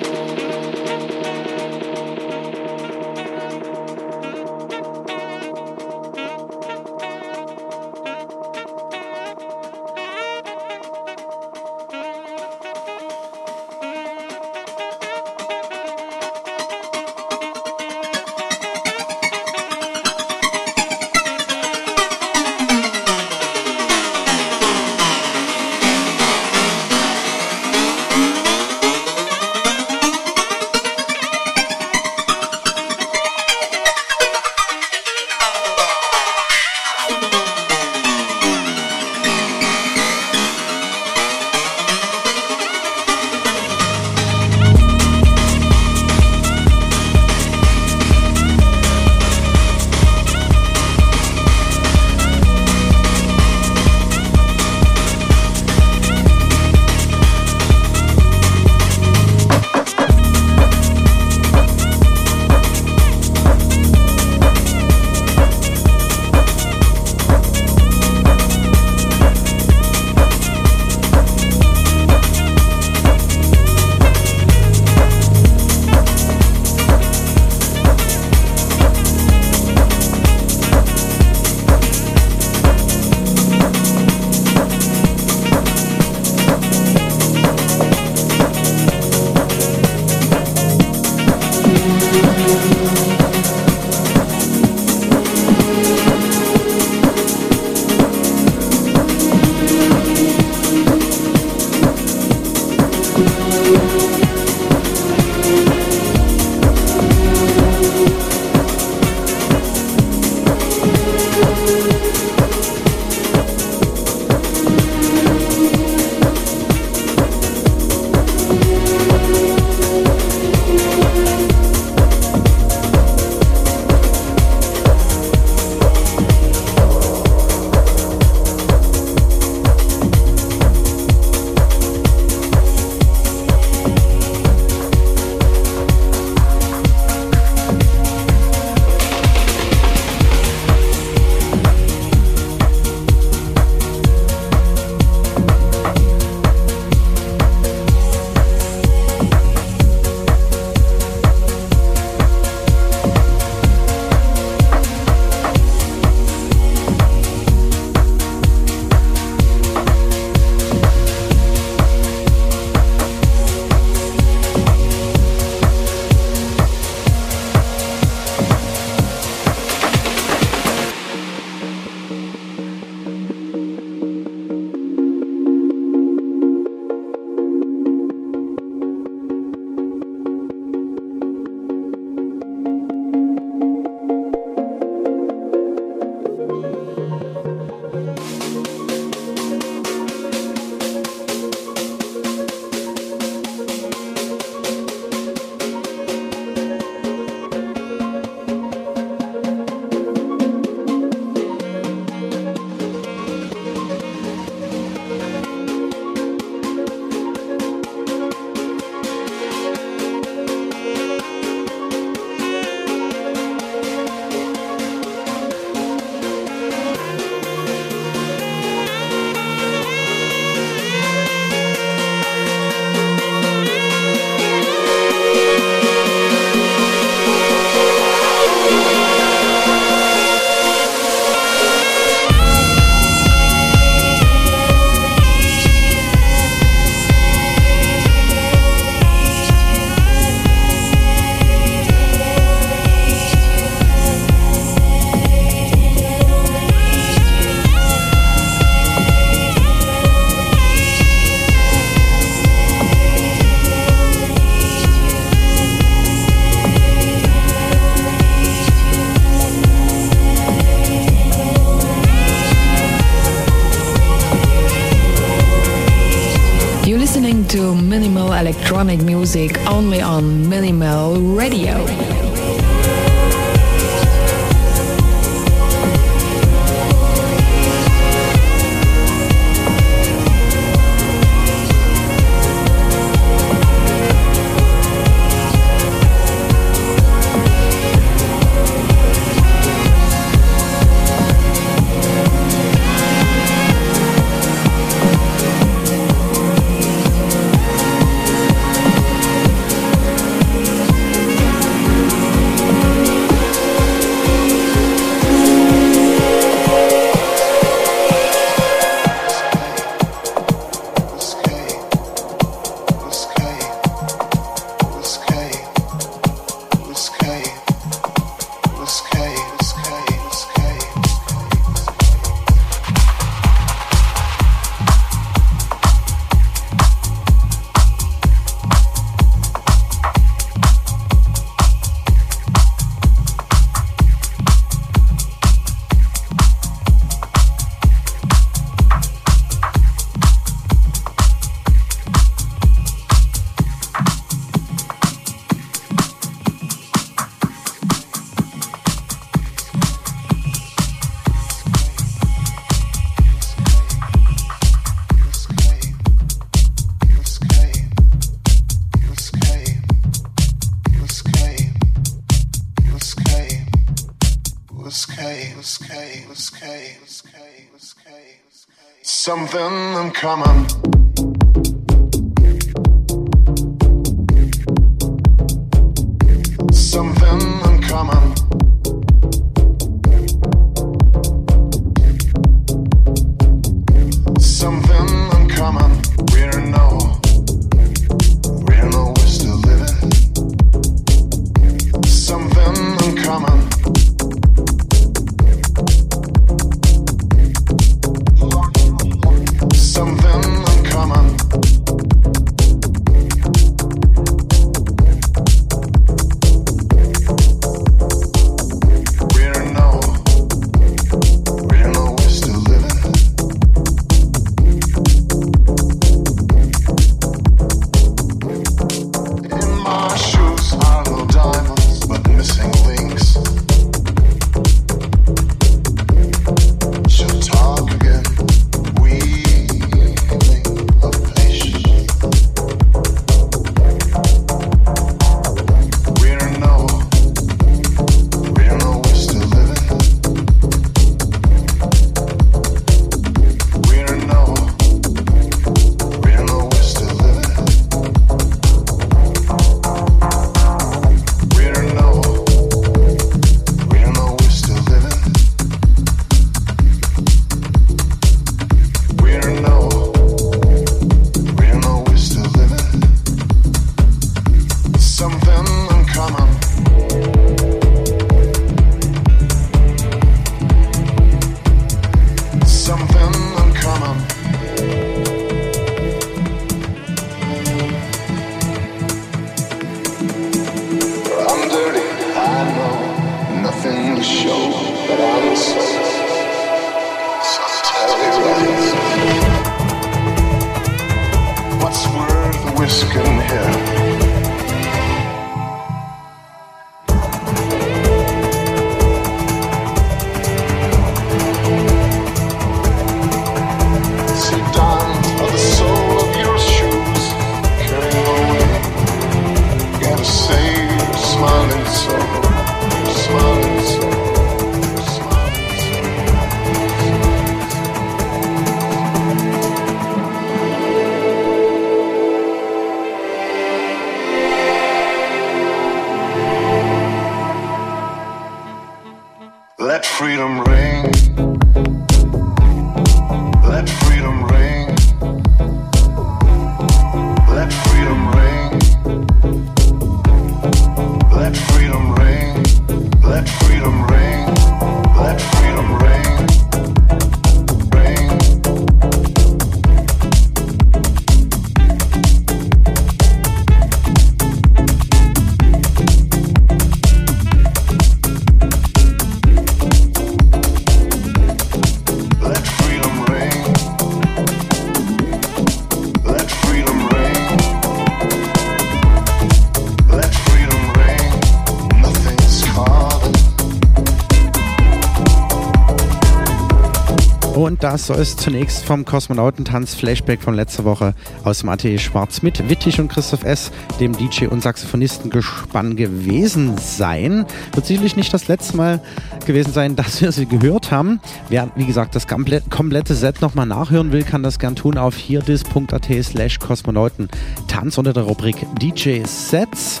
das 577.84 578.06
soll 578.06 578.16
es 578.16 578.34
zunächst 578.34 578.82
vom 578.82 579.04
Kosmonautentanz-Flashback 579.04 580.40
von 580.40 580.54
letzter 580.54 580.86
Woche 580.86 581.14
aus 581.44 581.58
dem 581.58 581.68
Atelier 581.68 581.98
Schwarz 581.98 582.40
mit 582.40 582.70
Wittig 582.70 582.98
und 582.98 583.08
Christoph 583.08 583.44
S., 583.44 583.70
dem 584.00 584.16
DJ 584.16 584.46
und 584.46 584.62
Saxophonistengespann 584.62 585.94
gewesen 585.94 586.78
sein. 586.78 587.44
Wird 587.74 587.84
sicherlich 587.84 588.16
nicht 588.16 588.32
das 588.32 588.48
letzte 588.48 588.78
Mal 588.78 589.02
gewesen 589.44 589.74
sein, 589.74 589.96
dass 589.96 590.22
wir 590.22 590.32
sie 590.32 590.46
gehört 590.46 590.92
haben. 590.92 591.20
Wer, 591.50 591.68
wie 591.76 591.84
gesagt, 591.84 592.14
das 592.14 592.26
komplett, 592.26 592.70
komplette 592.70 593.14
Set 593.14 593.42
nochmal 593.42 593.66
nachhören 593.66 594.12
will, 594.12 594.22
kann 594.22 594.42
das 594.42 594.58
gern 594.58 594.76
tun 594.76 594.96
auf 594.96 595.14
hierdis.at 595.16 596.08
slash 596.22 596.60
Kosmonautentanz 596.60 597.98
unter 597.98 598.14
der 598.14 598.22
Rubrik 598.22 598.64
DJ 598.80 599.24
Sets. 599.26 600.00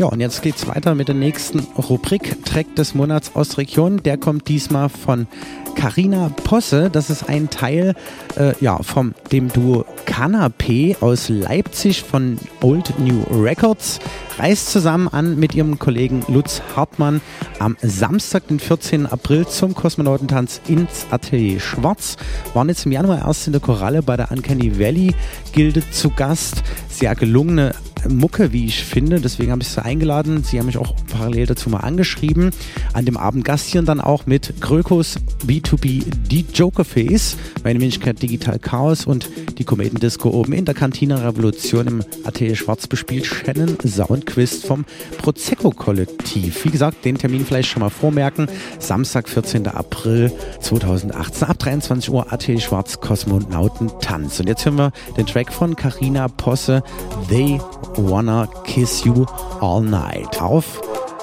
Ja, 0.00 0.06
und 0.06 0.18
jetzt 0.18 0.40
geht's 0.40 0.66
weiter 0.66 0.94
mit 0.94 1.08
der 1.08 1.14
nächsten 1.14 1.58
Rubrik 1.76 2.42
Track 2.46 2.74
des 2.74 2.94
Monats 2.94 3.32
aus 3.34 3.58
Region. 3.58 4.02
Der 4.02 4.16
kommt 4.16 4.48
diesmal 4.48 4.88
von 4.88 5.26
Carina 5.74 6.30
Posse. 6.44 6.90
Das 6.90 7.10
ist 7.10 7.28
ein 7.28 7.50
Teil 7.50 7.94
äh, 8.36 8.52
ja, 8.60 8.82
vom 8.82 9.14
dem 9.32 9.48
Duo 9.52 9.84
Canapé 10.06 10.96
aus 11.00 11.28
Leipzig 11.28 12.02
von 12.02 12.38
Old 12.62 12.98
New 12.98 13.22
Records. 13.42 13.98
Reist 14.38 14.70
zusammen 14.70 15.08
an 15.08 15.38
mit 15.38 15.54
ihrem 15.54 15.78
Kollegen 15.78 16.24
Lutz 16.28 16.62
Hartmann 16.74 17.20
am 17.58 17.76
Samstag, 17.82 18.48
den 18.48 18.58
14. 18.58 19.06
April 19.06 19.46
zum 19.46 19.74
Kosmonautentanz 19.74 20.60
ins 20.68 21.06
Atelier 21.10 21.60
Schwarz. 21.60 22.16
Waren 22.54 22.68
jetzt 22.68 22.86
im 22.86 22.92
Januar 22.92 23.26
erst 23.26 23.46
in 23.46 23.52
der 23.52 23.60
Koralle 23.60 24.02
bei 24.02 24.16
der 24.16 24.30
Uncanny 24.30 24.78
Valley 24.78 25.14
Gilde 25.52 25.82
zu 25.90 26.10
Gast. 26.10 26.62
Sehr 26.88 27.14
gelungene 27.14 27.72
Mucke, 28.08 28.52
wie 28.52 28.66
ich 28.66 28.84
finde. 28.84 29.20
Deswegen 29.20 29.50
habe 29.52 29.62
ich 29.62 29.68
sie 29.68 29.82
eingeladen. 29.82 30.42
Sie 30.44 30.58
haben 30.58 30.66
mich 30.66 30.78
auch 30.78 30.94
parallel 31.10 31.46
dazu 31.46 31.70
mal 31.70 31.80
angeschrieben. 31.80 32.50
An 32.92 33.04
dem 33.04 33.16
Abend 33.16 33.44
gastieren 33.44 33.86
dann 33.86 34.00
auch 34.00 34.26
mit 34.26 34.60
Grökos 34.60 35.18
B2B 35.46 36.04
die 36.28 36.44
Jokerface, 36.52 37.36
meine 37.64 37.80
Wenigkeit 37.80 38.20
Digital 38.22 38.58
Chaos 38.58 39.06
und 39.06 39.28
die 39.58 39.64
Komödendisco 39.64 40.30
oben 40.30 40.52
in 40.52 40.64
der 40.64 40.74
Kantine 40.74 41.22
Revolution 41.24 41.86
im 41.86 42.04
Atelier 42.24 42.56
Schwarz 42.56 42.86
bespielt 42.86 43.26
Shannon 43.26 43.76
Soundquist 43.84 44.66
vom 44.66 44.84
Prosecco 45.18 45.70
Kollektiv. 45.70 46.64
Wie 46.64 46.70
gesagt, 46.70 47.04
den 47.04 47.18
Termin 47.18 47.44
vielleicht 47.44 47.68
schon 47.68 47.80
mal 47.80 47.90
vormerken. 47.90 48.48
Samstag, 48.78 49.28
14. 49.28 49.66
April 49.68 50.32
2018 50.60 51.48
ab 51.48 51.58
23 51.58 52.10
Uhr 52.10 52.32
Atelier 52.32 52.60
Schwarz 52.60 53.00
Kosmonauten 53.00 53.90
Tanz. 54.00 54.40
Und 54.40 54.48
jetzt 54.48 54.64
hören 54.64 54.76
wir 54.76 54.92
den 55.16 55.26
Track 55.26 55.52
von 55.52 55.76
Carina 55.76 56.28
Posse, 56.28 56.82
They 57.28 57.60
Wanna 57.96 58.46
Kiss 58.64 59.04
You 59.04 59.26
All 59.60 59.82
Night 59.82 60.40
auf 60.40 60.80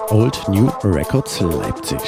Old 0.10 0.48
New 0.48 0.70
Records 0.84 1.42
Leipzig. 1.42 2.00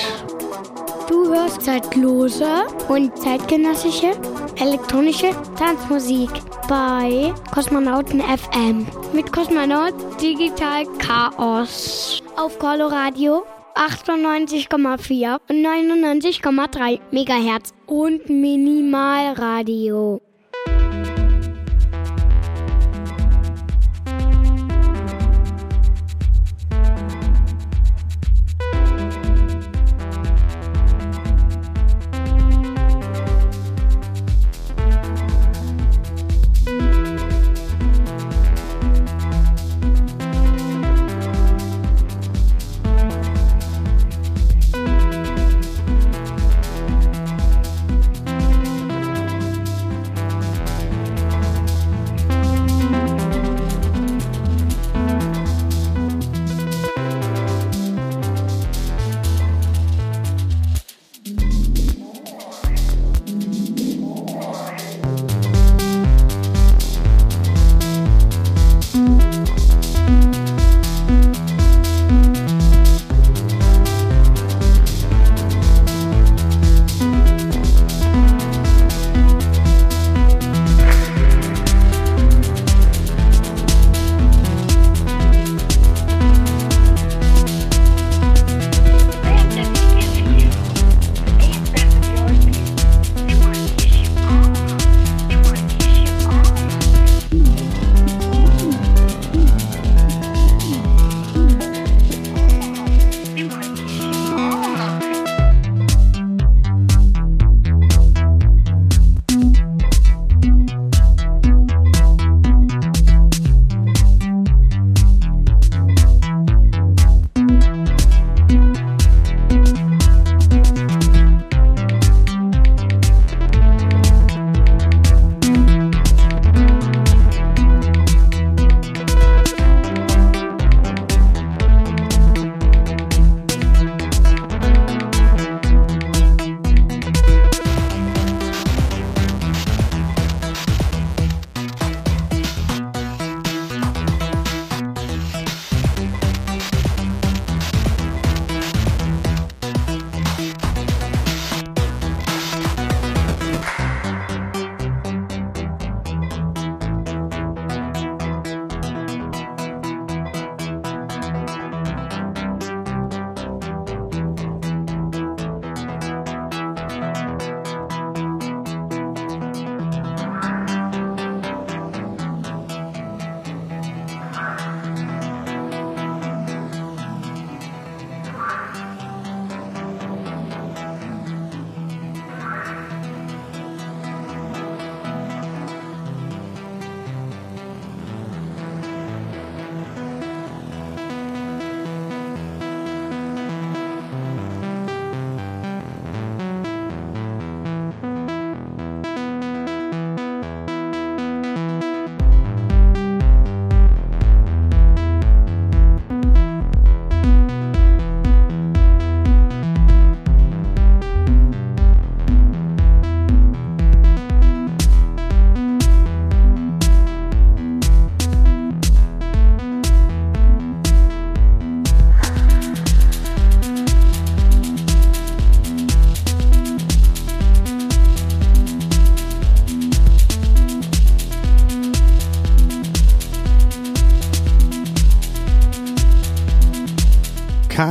Du 1.08 1.28
hörst 1.34 1.62
zeitlose 1.62 2.66
und 2.88 3.18
zeitgenössische 3.18 4.12
elektronische 4.58 5.32
Tanzmusik 5.58 6.30
bei 6.68 7.34
Kosmonauten 7.52 8.22
FM 8.22 8.86
mit 9.14 9.32
Kosmonaut 9.32 9.94
Digital 10.22 10.86
Chaos 10.98 12.22
auf 12.36 12.60
Coloradio 12.60 13.44
98,4 13.76 15.40
und 15.50 15.66
99,3 15.66 17.00
Megahertz 17.12 17.74
und 17.88 18.30
Minimalradio. 18.30 20.22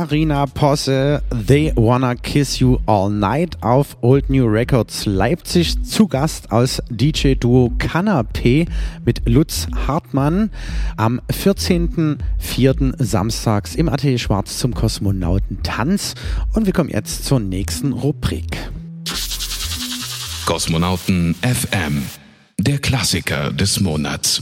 Karina 0.09 0.47
Posse, 0.47 1.21
They 1.29 1.71
Wanna 1.75 2.15
Kiss 2.15 2.57
You 2.57 2.79
All 2.87 3.11
Night 3.11 3.61
auf 3.61 3.95
Old 4.01 4.27
New 4.27 4.47
Records 4.47 5.05
Leipzig. 5.05 5.83
Zu 5.83 6.07
Gast 6.07 6.51
aus 6.51 6.81
DJ-Duo 6.89 7.71
Canapé 7.77 8.65
mit 9.05 9.29
Lutz 9.29 9.67
Hartmann 9.85 10.49
am 10.97 11.21
14.04. 11.31 12.95
samstags 12.97 13.75
im 13.75 13.87
Atelier 13.87 14.17
Schwarz 14.17 14.57
zum 14.57 14.73
Kosmonautentanz. 14.73 16.15
Und 16.55 16.65
wir 16.65 16.73
kommen 16.73 16.89
jetzt 16.89 17.25
zur 17.25 17.39
nächsten 17.39 17.93
Rubrik. 17.93 18.57
Kosmonauten 20.47 21.35
FM, 21.43 22.03
der 22.57 22.79
Klassiker 22.79 23.51
des 23.51 23.79
Monats. 23.79 24.41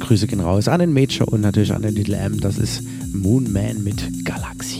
Grüße 0.00 0.26
gehen 0.26 0.40
raus 0.40 0.68
an 0.68 0.80
den 0.80 0.92
Major 0.92 1.26
und 1.28 1.40
natürlich 1.40 1.72
an 1.72 1.82
den 1.82 1.94
Little 1.94 2.16
M. 2.16 2.38
Das 2.40 2.58
ist 2.58 2.82
Moonman 3.12 3.82
mit 3.82 4.24
Galaxia. 4.24 4.75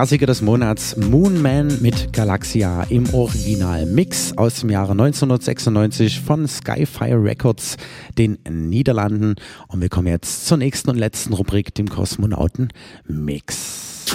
Klassiker 0.00 0.24
des 0.24 0.40
Monats 0.40 0.96
Moon 0.96 1.42
Man 1.42 1.82
mit 1.82 2.14
Galaxia 2.14 2.84
im 2.84 3.12
Original-Mix 3.12 4.32
aus 4.38 4.60
dem 4.60 4.70
Jahre 4.70 4.92
1996 4.92 6.20
von 6.20 6.48
Skyfire 6.48 7.22
Records, 7.22 7.76
den 8.16 8.38
Niederlanden. 8.48 9.34
Und 9.68 9.82
wir 9.82 9.90
kommen 9.90 10.06
jetzt 10.06 10.46
zur 10.46 10.56
nächsten 10.56 10.88
und 10.88 10.96
letzten 10.96 11.34
Rubrik, 11.34 11.74
dem 11.74 11.90
Kosmonauten-Mix. 11.90 14.06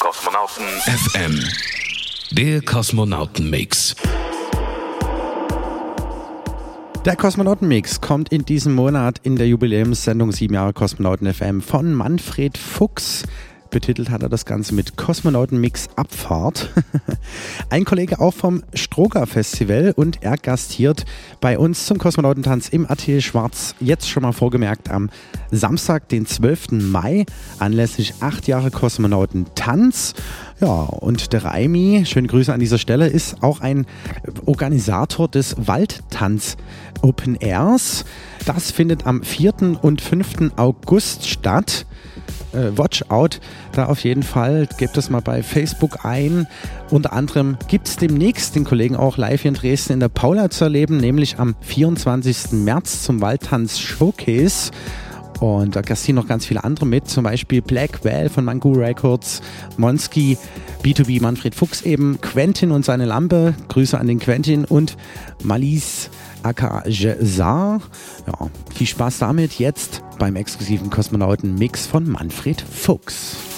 Kosmonauten 0.00 0.64
FM. 0.84 1.38
Der 2.32 2.60
Kosmonauten-Mix. 2.62 3.94
Der 7.04 7.16
Kosmonautenmix 7.16 8.00
kommt 8.00 8.28
in 8.28 8.44
diesem 8.44 8.74
Monat 8.74 9.18
in 9.24 9.34
der 9.34 9.48
Jubiläumssendung 9.48 10.30
7 10.30 10.54
Jahre 10.54 10.72
Kosmonauten 10.72 11.34
FM 11.34 11.60
von 11.60 11.92
Manfred 11.92 12.56
Fuchs. 12.56 13.24
Betitelt 13.72 14.10
hat 14.10 14.22
er 14.22 14.28
das 14.28 14.44
Ganze 14.44 14.74
mit 14.74 14.98
Kosmonautenmix 14.98 15.88
Abfahrt. 15.96 16.68
Ein 17.70 17.86
Kollege 17.86 18.20
auch 18.20 18.34
vom 18.34 18.62
Stroger 18.74 19.26
Festival 19.26 19.94
und 19.96 20.22
er 20.22 20.36
gastiert 20.36 21.06
bei 21.40 21.58
uns 21.58 21.86
zum 21.86 21.96
Kosmonautentanz 21.96 22.68
im 22.68 22.88
Atelier 22.88 23.22
Schwarz. 23.22 23.74
Jetzt 23.80 24.10
schon 24.10 24.24
mal 24.24 24.32
vorgemerkt 24.32 24.90
am 24.90 25.08
Samstag, 25.50 26.06
den 26.10 26.26
12. 26.26 26.72
Mai, 26.72 27.24
anlässlich 27.58 28.12
8 28.20 28.46
Jahre 28.46 28.70
Kosmonautentanz. 28.70 30.12
Ja, 30.60 30.68
und 30.68 31.32
der 31.32 31.46
Raimi, 31.46 32.04
schöne 32.04 32.28
Grüße 32.28 32.52
an 32.52 32.60
dieser 32.60 32.78
Stelle, 32.78 33.08
ist 33.08 33.42
auch 33.42 33.60
ein 33.60 33.86
Organisator 34.44 35.28
des 35.28 35.56
Waldtanz 35.66 36.58
Open 37.00 37.36
Airs. 37.36 38.04
Das 38.44 38.70
findet 38.70 39.06
am 39.06 39.22
4. 39.22 39.78
und 39.80 40.02
5. 40.02 40.52
August 40.56 41.26
statt 41.26 41.86
äh, 42.52 42.76
Watch 42.76 43.04
Out 43.08 43.40
da 43.72 43.86
auf 43.86 44.00
jeden 44.00 44.22
Fall. 44.22 44.68
Gebt 44.78 44.96
das 44.96 45.10
mal 45.10 45.20
bei 45.20 45.42
Facebook 45.42 46.04
ein. 46.04 46.46
Unter 46.90 47.12
anderem 47.12 47.56
gibt 47.68 47.88
es 47.88 47.96
demnächst 47.96 48.54
den 48.54 48.64
Kollegen 48.64 48.96
auch 48.96 49.16
live 49.16 49.42
hier 49.42 49.50
in 49.50 49.54
Dresden 49.54 49.94
in 49.94 50.00
der 50.00 50.08
Paula 50.08 50.50
zu 50.50 50.64
erleben, 50.64 50.96
nämlich 50.96 51.38
am 51.38 51.54
24. 51.60 52.52
März 52.52 53.02
zum 53.02 53.20
Waldtanz 53.20 53.78
Showcase. 53.78 54.70
Und 55.40 55.74
da 55.74 55.80
gastieren 55.80 56.16
noch 56.16 56.28
ganz 56.28 56.46
viele 56.46 56.62
andere 56.62 56.86
mit, 56.86 57.08
zum 57.08 57.24
Beispiel 57.24 57.62
Black 57.62 58.04
Whale 58.04 58.30
von 58.30 58.44
Mangu 58.44 58.74
Records, 58.74 59.42
Monski, 59.76 60.38
B2B 60.84 61.20
Manfred 61.20 61.56
Fuchs 61.56 61.82
eben, 61.82 62.20
Quentin 62.20 62.70
und 62.70 62.84
seine 62.84 63.06
Lampe, 63.06 63.54
Grüße 63.66 63.98
an 63.98 64.06
den 64.06 64.20
Quentin 64.20 64.64
und 64.64 64.96
Malis 65.42 66.10
aka. 66.44 66.84
Ja, 66.86 67.80
viel 68.72 68.86
Spaß 68.86 69.18
damit 69.18 69.58
jetzt 69.58 70.02
beim 70.22 70.36
exklusiven 70.36 70.88
Kosmonauten-Mix 70.88 71.88
von 71.88 72.08
Manfred 72.08 72.60
Fuchs. 72.60 73.51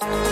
Bye. 0.00 0.27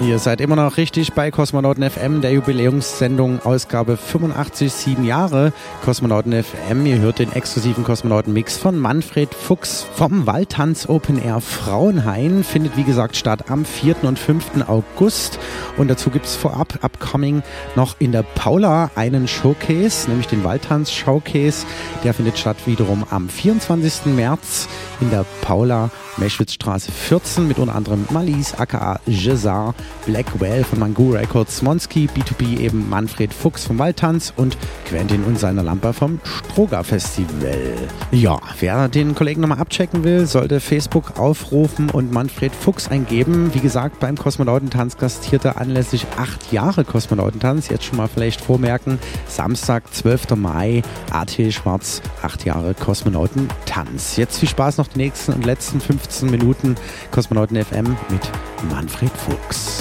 Ihr 0.00 0.20
seid 0.20 0.40
immer 0.40 0.54
noch 0.54 0.76
richtig 0.76 1.14
bei 1.14 1.32
Kosmonauten 1.32 1.82
FM, 1.90 2.20
der 2.20 2.30
Jubiläumssendung 2.30 3.44
Ausgabe 3.44 3.96
85, 3.96 4.72
sieben 4.72 5.04
Jahre 5.04 5.52
Kosmonauten 5.84 6.32
FM. 6.32 6.86
Ihr 6.86 7.00
hört 7.00 7.18
den 7.18 7.32
exklusiven 7.32 7.82
Kosmonauten-Mix 7.82 8.58
von 8.58 8.78
Manfred 8.78 9.34
Fuchs 9.34 9.84
vom 9.96 10.24
Waldtanz 10.24 10.88
Open 10.88 11.20
Air 11.20 11.40
Frauenhain. 11.40 12.44
Findet 12.44 12.76
wie 12.76 12.84
gesagt 12.84 13.16
statt 13.16 13.50
am 13.50 13.64
4. 13.64 14.04
und 14.04 14.20
5. 14.20 14.68
August. 14.68 15.40
Und 15.76 15.88
dazu 15.88 16.10
gibt 16.10 16.26
es 16.26 16.36
vorab, 16.36 16.78
upcoming, 16.84 17.42
noch 17.74 17.96
in 17.98 18.12
der 18.12 18.22
Paula 18.22 18.92
einen 18.94 19.26
Showcase, 19.26 20.08
nämlich 20.08 20.28
den 20.28 20.44
Waldtanz 20.44 20.92
Showcase. 20.92 21.66
Der 22.04 22.14
findet 22.14 22.38
statt 22.38 22.58
wiederum 22.66 23.04
am 23.10 23.28
24. 23.28 24.14
März 24.14 24.68
in 25.00 25.10
der 25.10 25.24
Paula 25.40 25.90
Meschwitzstraße 26.18 26.90
14 26.90 27.46
mit 27.46 27.58
unter 27.58 27.74
anderem 27.74 28.06
Malise, 28.10 28.58
aka 28.58 29.00
Jezar, 29.06 29.74
Blackwell 30.06 30.64
von 30.64 30.78
Mangu 30.78 31.12
Records, 31.12 31.60
Monski, 31.60 32.08
B2B 32.08 32.60
eben 32.60 32.88
Manfred 32.88 33.34
Fuchs 33.34 33.66
vom 33.66 33.78
Waldtanz 33.78 34.32
und 34.34 34.56
Quentin 34.86 35.22
und 35.24 35.38
seiner 35.38 35.62
Lampe 35.62 35.92
vom 35.92 36.20
Stroger 36.24 36.82
Festival. 36.82 37.76
Ja, 38.10 38.40
wer 38.58 38.88
den 38.88 39.14
Kollegen 39.14 39.42
nochmal 39.42 39.58
abchecken 39.58 40.04
will, 40.04 40.26
sollte 40.26 40.60
Facebook 40.60 41.18
aufrufen 41.18 41.90
und 41.90 42.10
Manfred 42.10 42.54
Fuchs 42.54 42.88
eingeben. 42.88 43.52
Wie 43.52 43.60
gesagt, 43.60 44.00
beim 44.00 44.16
Kosmonautentanz 44.16 44.96
gastierte 44.96 45.56
anlässlich 45.56 46.06
acht 46.16 46.52
Jahre 46.52 46.84
Kosmonautentanz. 46.84 47.68
Jetzt 47.68 47.84
schon 47.84 47.98
mal 47.98 48.08
vielleicht 48.08 48.40
vormerken, 48.40 48.98
Samstag, 49.26 49.92
12. 49.92 50.36
Mai, 50.36 50.82
AT 51.10 51.36
Schwarz, 51.50 52.00
acht 52.22 52.44
Jahre 52.44 52.74
Kosmonautentanz. 52.74 54.16
Jetzt 54.16 54.38
viel 54.38 54.48
Spaß 54.48 54.78
noch 54.78 54.88
die 54.88 54.98
nächsten 54.98 55.34
und 55.34 55.44
letzten 55.44 55.80
15 55.80 56.30
Minuten 56.30 56.76
Kosmonauten 57.10 57.62
FM 57.62 57.96
mit 58.08 58.30
Manfred 58.70 59.12
Fuchs. 59.12 59.77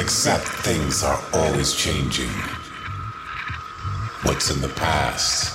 Accept 0.00 0.48
things 0.64 1.02
are 1.02 1.22
always 1.34 1.74
changing. 1.74 2.30
What's 4.22 4.50
in 4.50 4.62
the 4.62 4.70
past 4.70 5.54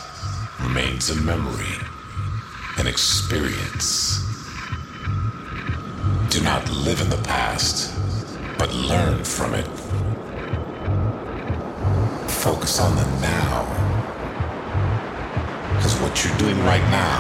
remains 0.61 1.09
a 1.09 1.15
memory, 1.15 1.75
an 2.77 2.85
experience. 2.85 4.23
Do 6.29 6.41
not 6.43 6.69
live 6.69 7.01
in 7.01 7.09
the 7.09 7.21
past, 7.23 7.91
but 8.59 8.71
learn 8.71 9.23
from 9.23 9.55
it. 9.55 9.67
Focus 12.29 12.79
on 12.79 12.95
the 12.95 13.05
now. 13.21 13.65
Because 15.75 15.99
what 16.01 16.23
you're 16.23 16.37
doing 16.37 16.59
right 16.65 16.87
now 16.91 17.14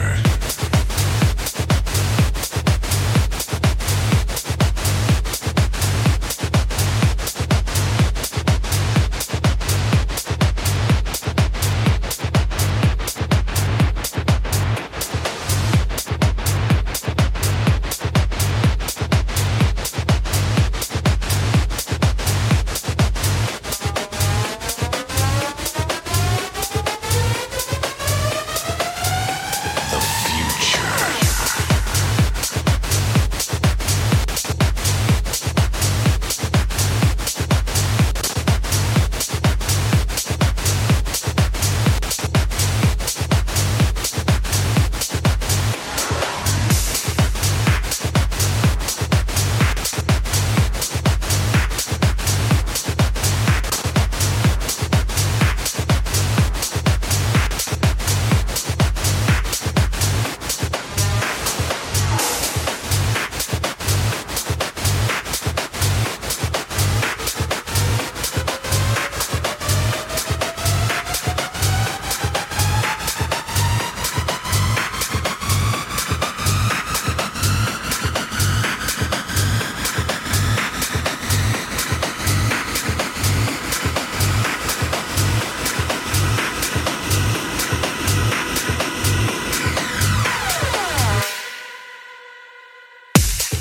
Mixer. 0.00 0.69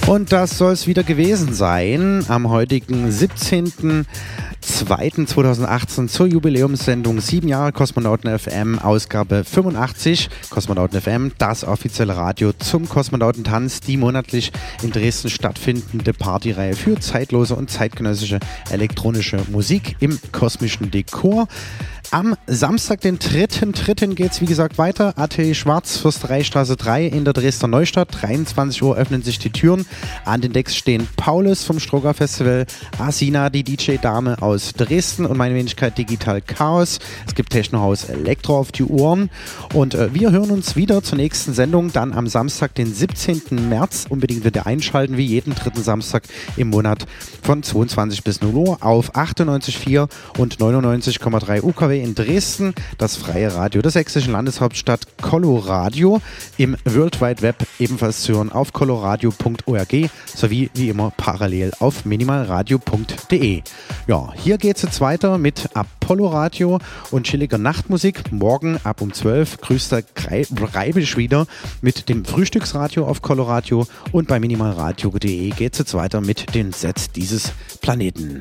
Und 0.10 0.32
das 0.32 0.58
soll 0.58 0.74
es 0.74 0.88
wieder 0.88 1.04
gewesen 1.04 1.54
sein 1.54 2.26
am 2.30 2.50
heutigen 2.50 3.12
17.02.2018 3.12 6.08
zur 6.08 6.26
Jubiläumssendung 6.26 7.22
7 7.22 7.48
Jahre 7.48 7.72
Kosmonauten 7.72 8.40
FM, 8.40 8.80
Ausgabe 8.80 9.44
85. 9.44 10.32
Kosmonauten 10.50 11.00
FM, 11.00 11.34
das 11.38 11.64
offizielle 11.64 12.16
Radio 12.16 12.54
zum 12.54 12.90
Kosmonautentanz, 12.90 13.82
die 13.82 13.98
monatlich 13.98 14.52
in 14.82 14.90
Dresden 14.90 15.30
stattfindende 15.30 16.14
Partyreihe 16.14 16.74
für 16.74 17.00
zeitlose 17.00 17.56
und 17.56 17.70
zeitgenössische 17.70 18.40
elektronische 18.72 19.38
Musik 19.52 19.96
im 20.00 20.18
kosmischen 20.32 20.90
Dekor. 20.90 21.48
Am 22.12 22.36
Samstag, 22.48 23.02
den 23.02 23.20
3.3. 23.20 24.16
geht 24.16 24.32
es 24.32 24.42
wie 24.42 24.48
gesagt 24.48 24.80
weiter. 24.80 25.14
Atelier 25.16 25.54
Schwarz, 25.54 25.98
Fürstereistraße 25.98 26.76
3 26.76 27.06
in 27.06 27.24
der 27.24 27.34
Dresdner 27.34 27.68
Neustadt. 27.68 28.08
23 28.20 28.82
Uhr 28.82 28.98
öffnen 28.98 29.22
sich 29.22 29.38
die 29.38 29.52
Türen. 29.52 29.86
An 30.26 30.42
den 30.42 30.52
Decks 30.52 30.76
stehen 30.76 31.08
Paulus 31.18 31.64
vom 31.64 31.80
Stroger 31.80 32.16
Festival, 32.16 32.66
Asina, 32.98 33.52
die 33.52 33.64
DJ-Dame 33.64 34.42
aus 34.42 34.74
Dresden 34.74 35.28
und 35.28 35.38
meine 35.38 35.54
Wenigkeit 35.54 36.00
Digital 36.00 36.42
Chaos. 36.42 36.98
Es 37.28 37.36
gibt 37.36 37.52
Technohaus 37.52 38.06
Elektro 38.06 38.58
auf 38.58 38.72
die 38.72 38.86
Ohren. 38.86 39.30
Und 39.76 39.94
äh, 39.94 40.12
wir 40.12 40.32
hören 40.32 40.50
uns 40.50 40.76
wieder 40.76 41.04
zur 41.04 41.20
nächsten 41.20 41.54
Sendung, 41.54 41.94
dann 41.94 42.14
am 42.14 42.26
Samstag, 42.26 42.74
den 42.74 42.92
17. 42.92 43.70
März. 43.70 44.08
Unbedingt 44.10 44.44
wieder 44.44 44.66
einschalten, 44.66 45.16
wie 45.18 45.26
jeden 45.26 45.54
dritten 45.54 45.84
Samstag 45.84 46.24
im 46.58 46.72
Monat 46.72 47.06
von 47.44 47.62
22 47.62 48.24
bis 48.24 48.42
0 48.42 48.56
Uhr 48.56 48.78
auf 48.82 49.14
98,4 49.16 50.10
und 50.40 50.58
99,3 50.58 51.62
UKW 51.62 51.99
in 52.02 52.16
Dresden, 52.16 52.74
das 52.98 53.16
freie 53.16 53.54
Radio 53.54 53.82
der 53.82 53.92
sächsischen 53.92 54.34
Landeshauptstadt 54.34 55.02
Coloradio, 55.22 56.22
im 56.58 56.78
World 56.86 57.22
Wide 57.22 57.42
Web 57.42 57.56
ebenfalls 57.80 58.24
zu 58.24 58.34
hören 58.34 58.52
auf 58.52 58.74
coloradio.org 58.74 60.10
sowie 60.26 60.70
wie 60.74 60.90
immer 60.90 61.12
parallel 61.16 61.72
auf 61.80 62.06
minimalradio.de. 62.06 63.62
Ja, 64.08 64.34
hier 64.36 64.58
geht 64.58 64.78
es 64.78 64.84
jetzt 64.84 65.02
weiter 65.02 65.38
mit 65.38 65.70
Apollo 66.10 66.28
Radio 66.30 66.80
und 67.12 67.28
chilliger 67.28 67.60
Nachtmusik. 67.60 68.32
Morgen 68.32 68.80
ab 68.84 69.00
um 69.02 69.14
12 69.14 69.62
grüßt 69.62 69.92
der 69.92 70.04
Reibisch 70.74 71.18
wieder 71.18 71.46
mit 71.84 72.10
dem 72.10 72.26
Frühstücksradio 72.26 73.06
auf 73.06 73.22
Coloradio 73.22 73.86
und 74.12 74.28
bei 74.28 74.40
minimalradio.de 74.40 75.52
geht 75.52 75.74
es 75.74 75.78
jetzt 75.78 75.94
weiter 75.94 76.22
mit 76.22 76.56
den 76.56 76.72
Sets 76.72 77.12
dieses 77.12 77.54
Planeten. 77.82 78.40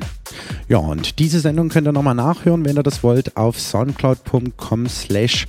Ja, 0.67 0.79
und 0.79 1.19
diese 1.19 1.41
Sendung 1.41 1.69
könnt 1.69 1.87
ihr 1.87 1.91
nochmal 1.91 2.15
nachhören, 2.15 2.65
wenn 2.65 2.75
ihr 2.75 2.81
das 2.81 3.03
wollt, 3.03 3.37
auf 3.37 3.59
soundcloud.com 3.59 4.87
slash 4.87 5.45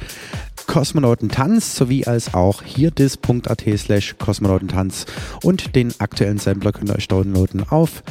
Kosmonautentanz 0.66 1.74
sowie 1.74 2.04
als 2.04 2.34
auch 2.34 2.62
hierdis.at 2.62 3.64
slash 3.78 4.16
Kosmonautentanz 4.18 5.06
und 5.42 5.74
den 5.74 5.94
aktuellen 6.00 6.36
Sampler 6.36 6.72
könnt 6.72 6.90
ihr 6.90 6.96
euch 6.96 7.08
downloaden 7.08 7.66
auf 7.70 8.02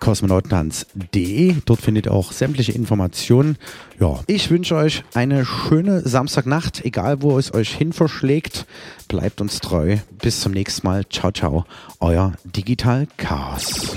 kosmonautentanz.de. 0.00 1.56
Dort 1.64 1.80
findet 1.80 2.06
ihr 2.06 2.12
auch 2.12 2.32
sämtliche 2.32 2.72
Informationen. 2.72 3.56
Ja, 4.00 4.20
ich 4.26 4.50
wünsche 4.50 4.76
euch 4.76 5.04
eine 5.14 5.44
schöne 5.44 6.00
Samstagnacht, 6.00 6.84
egal 6.84 7.22
wo 7.22 7.38
es 7.38 7.52
euch 7.52 7.74
hin 7.74 7.92
verschlägt. 7.92 8.66
Bleibt 9.08 9.40
uns 9.40 9.60
treu. 9.60 9.96
Bis 10.22 10.40
zum 10.40 10.52
nächsten 10.52 10.86
Mal. 10.86 11.08
Ciao, 11.08 11.32
ciao. 11.32 11.64
Euer 12.00 12.32
Digital 12.44 13.06
Chaos. 13.16 13.96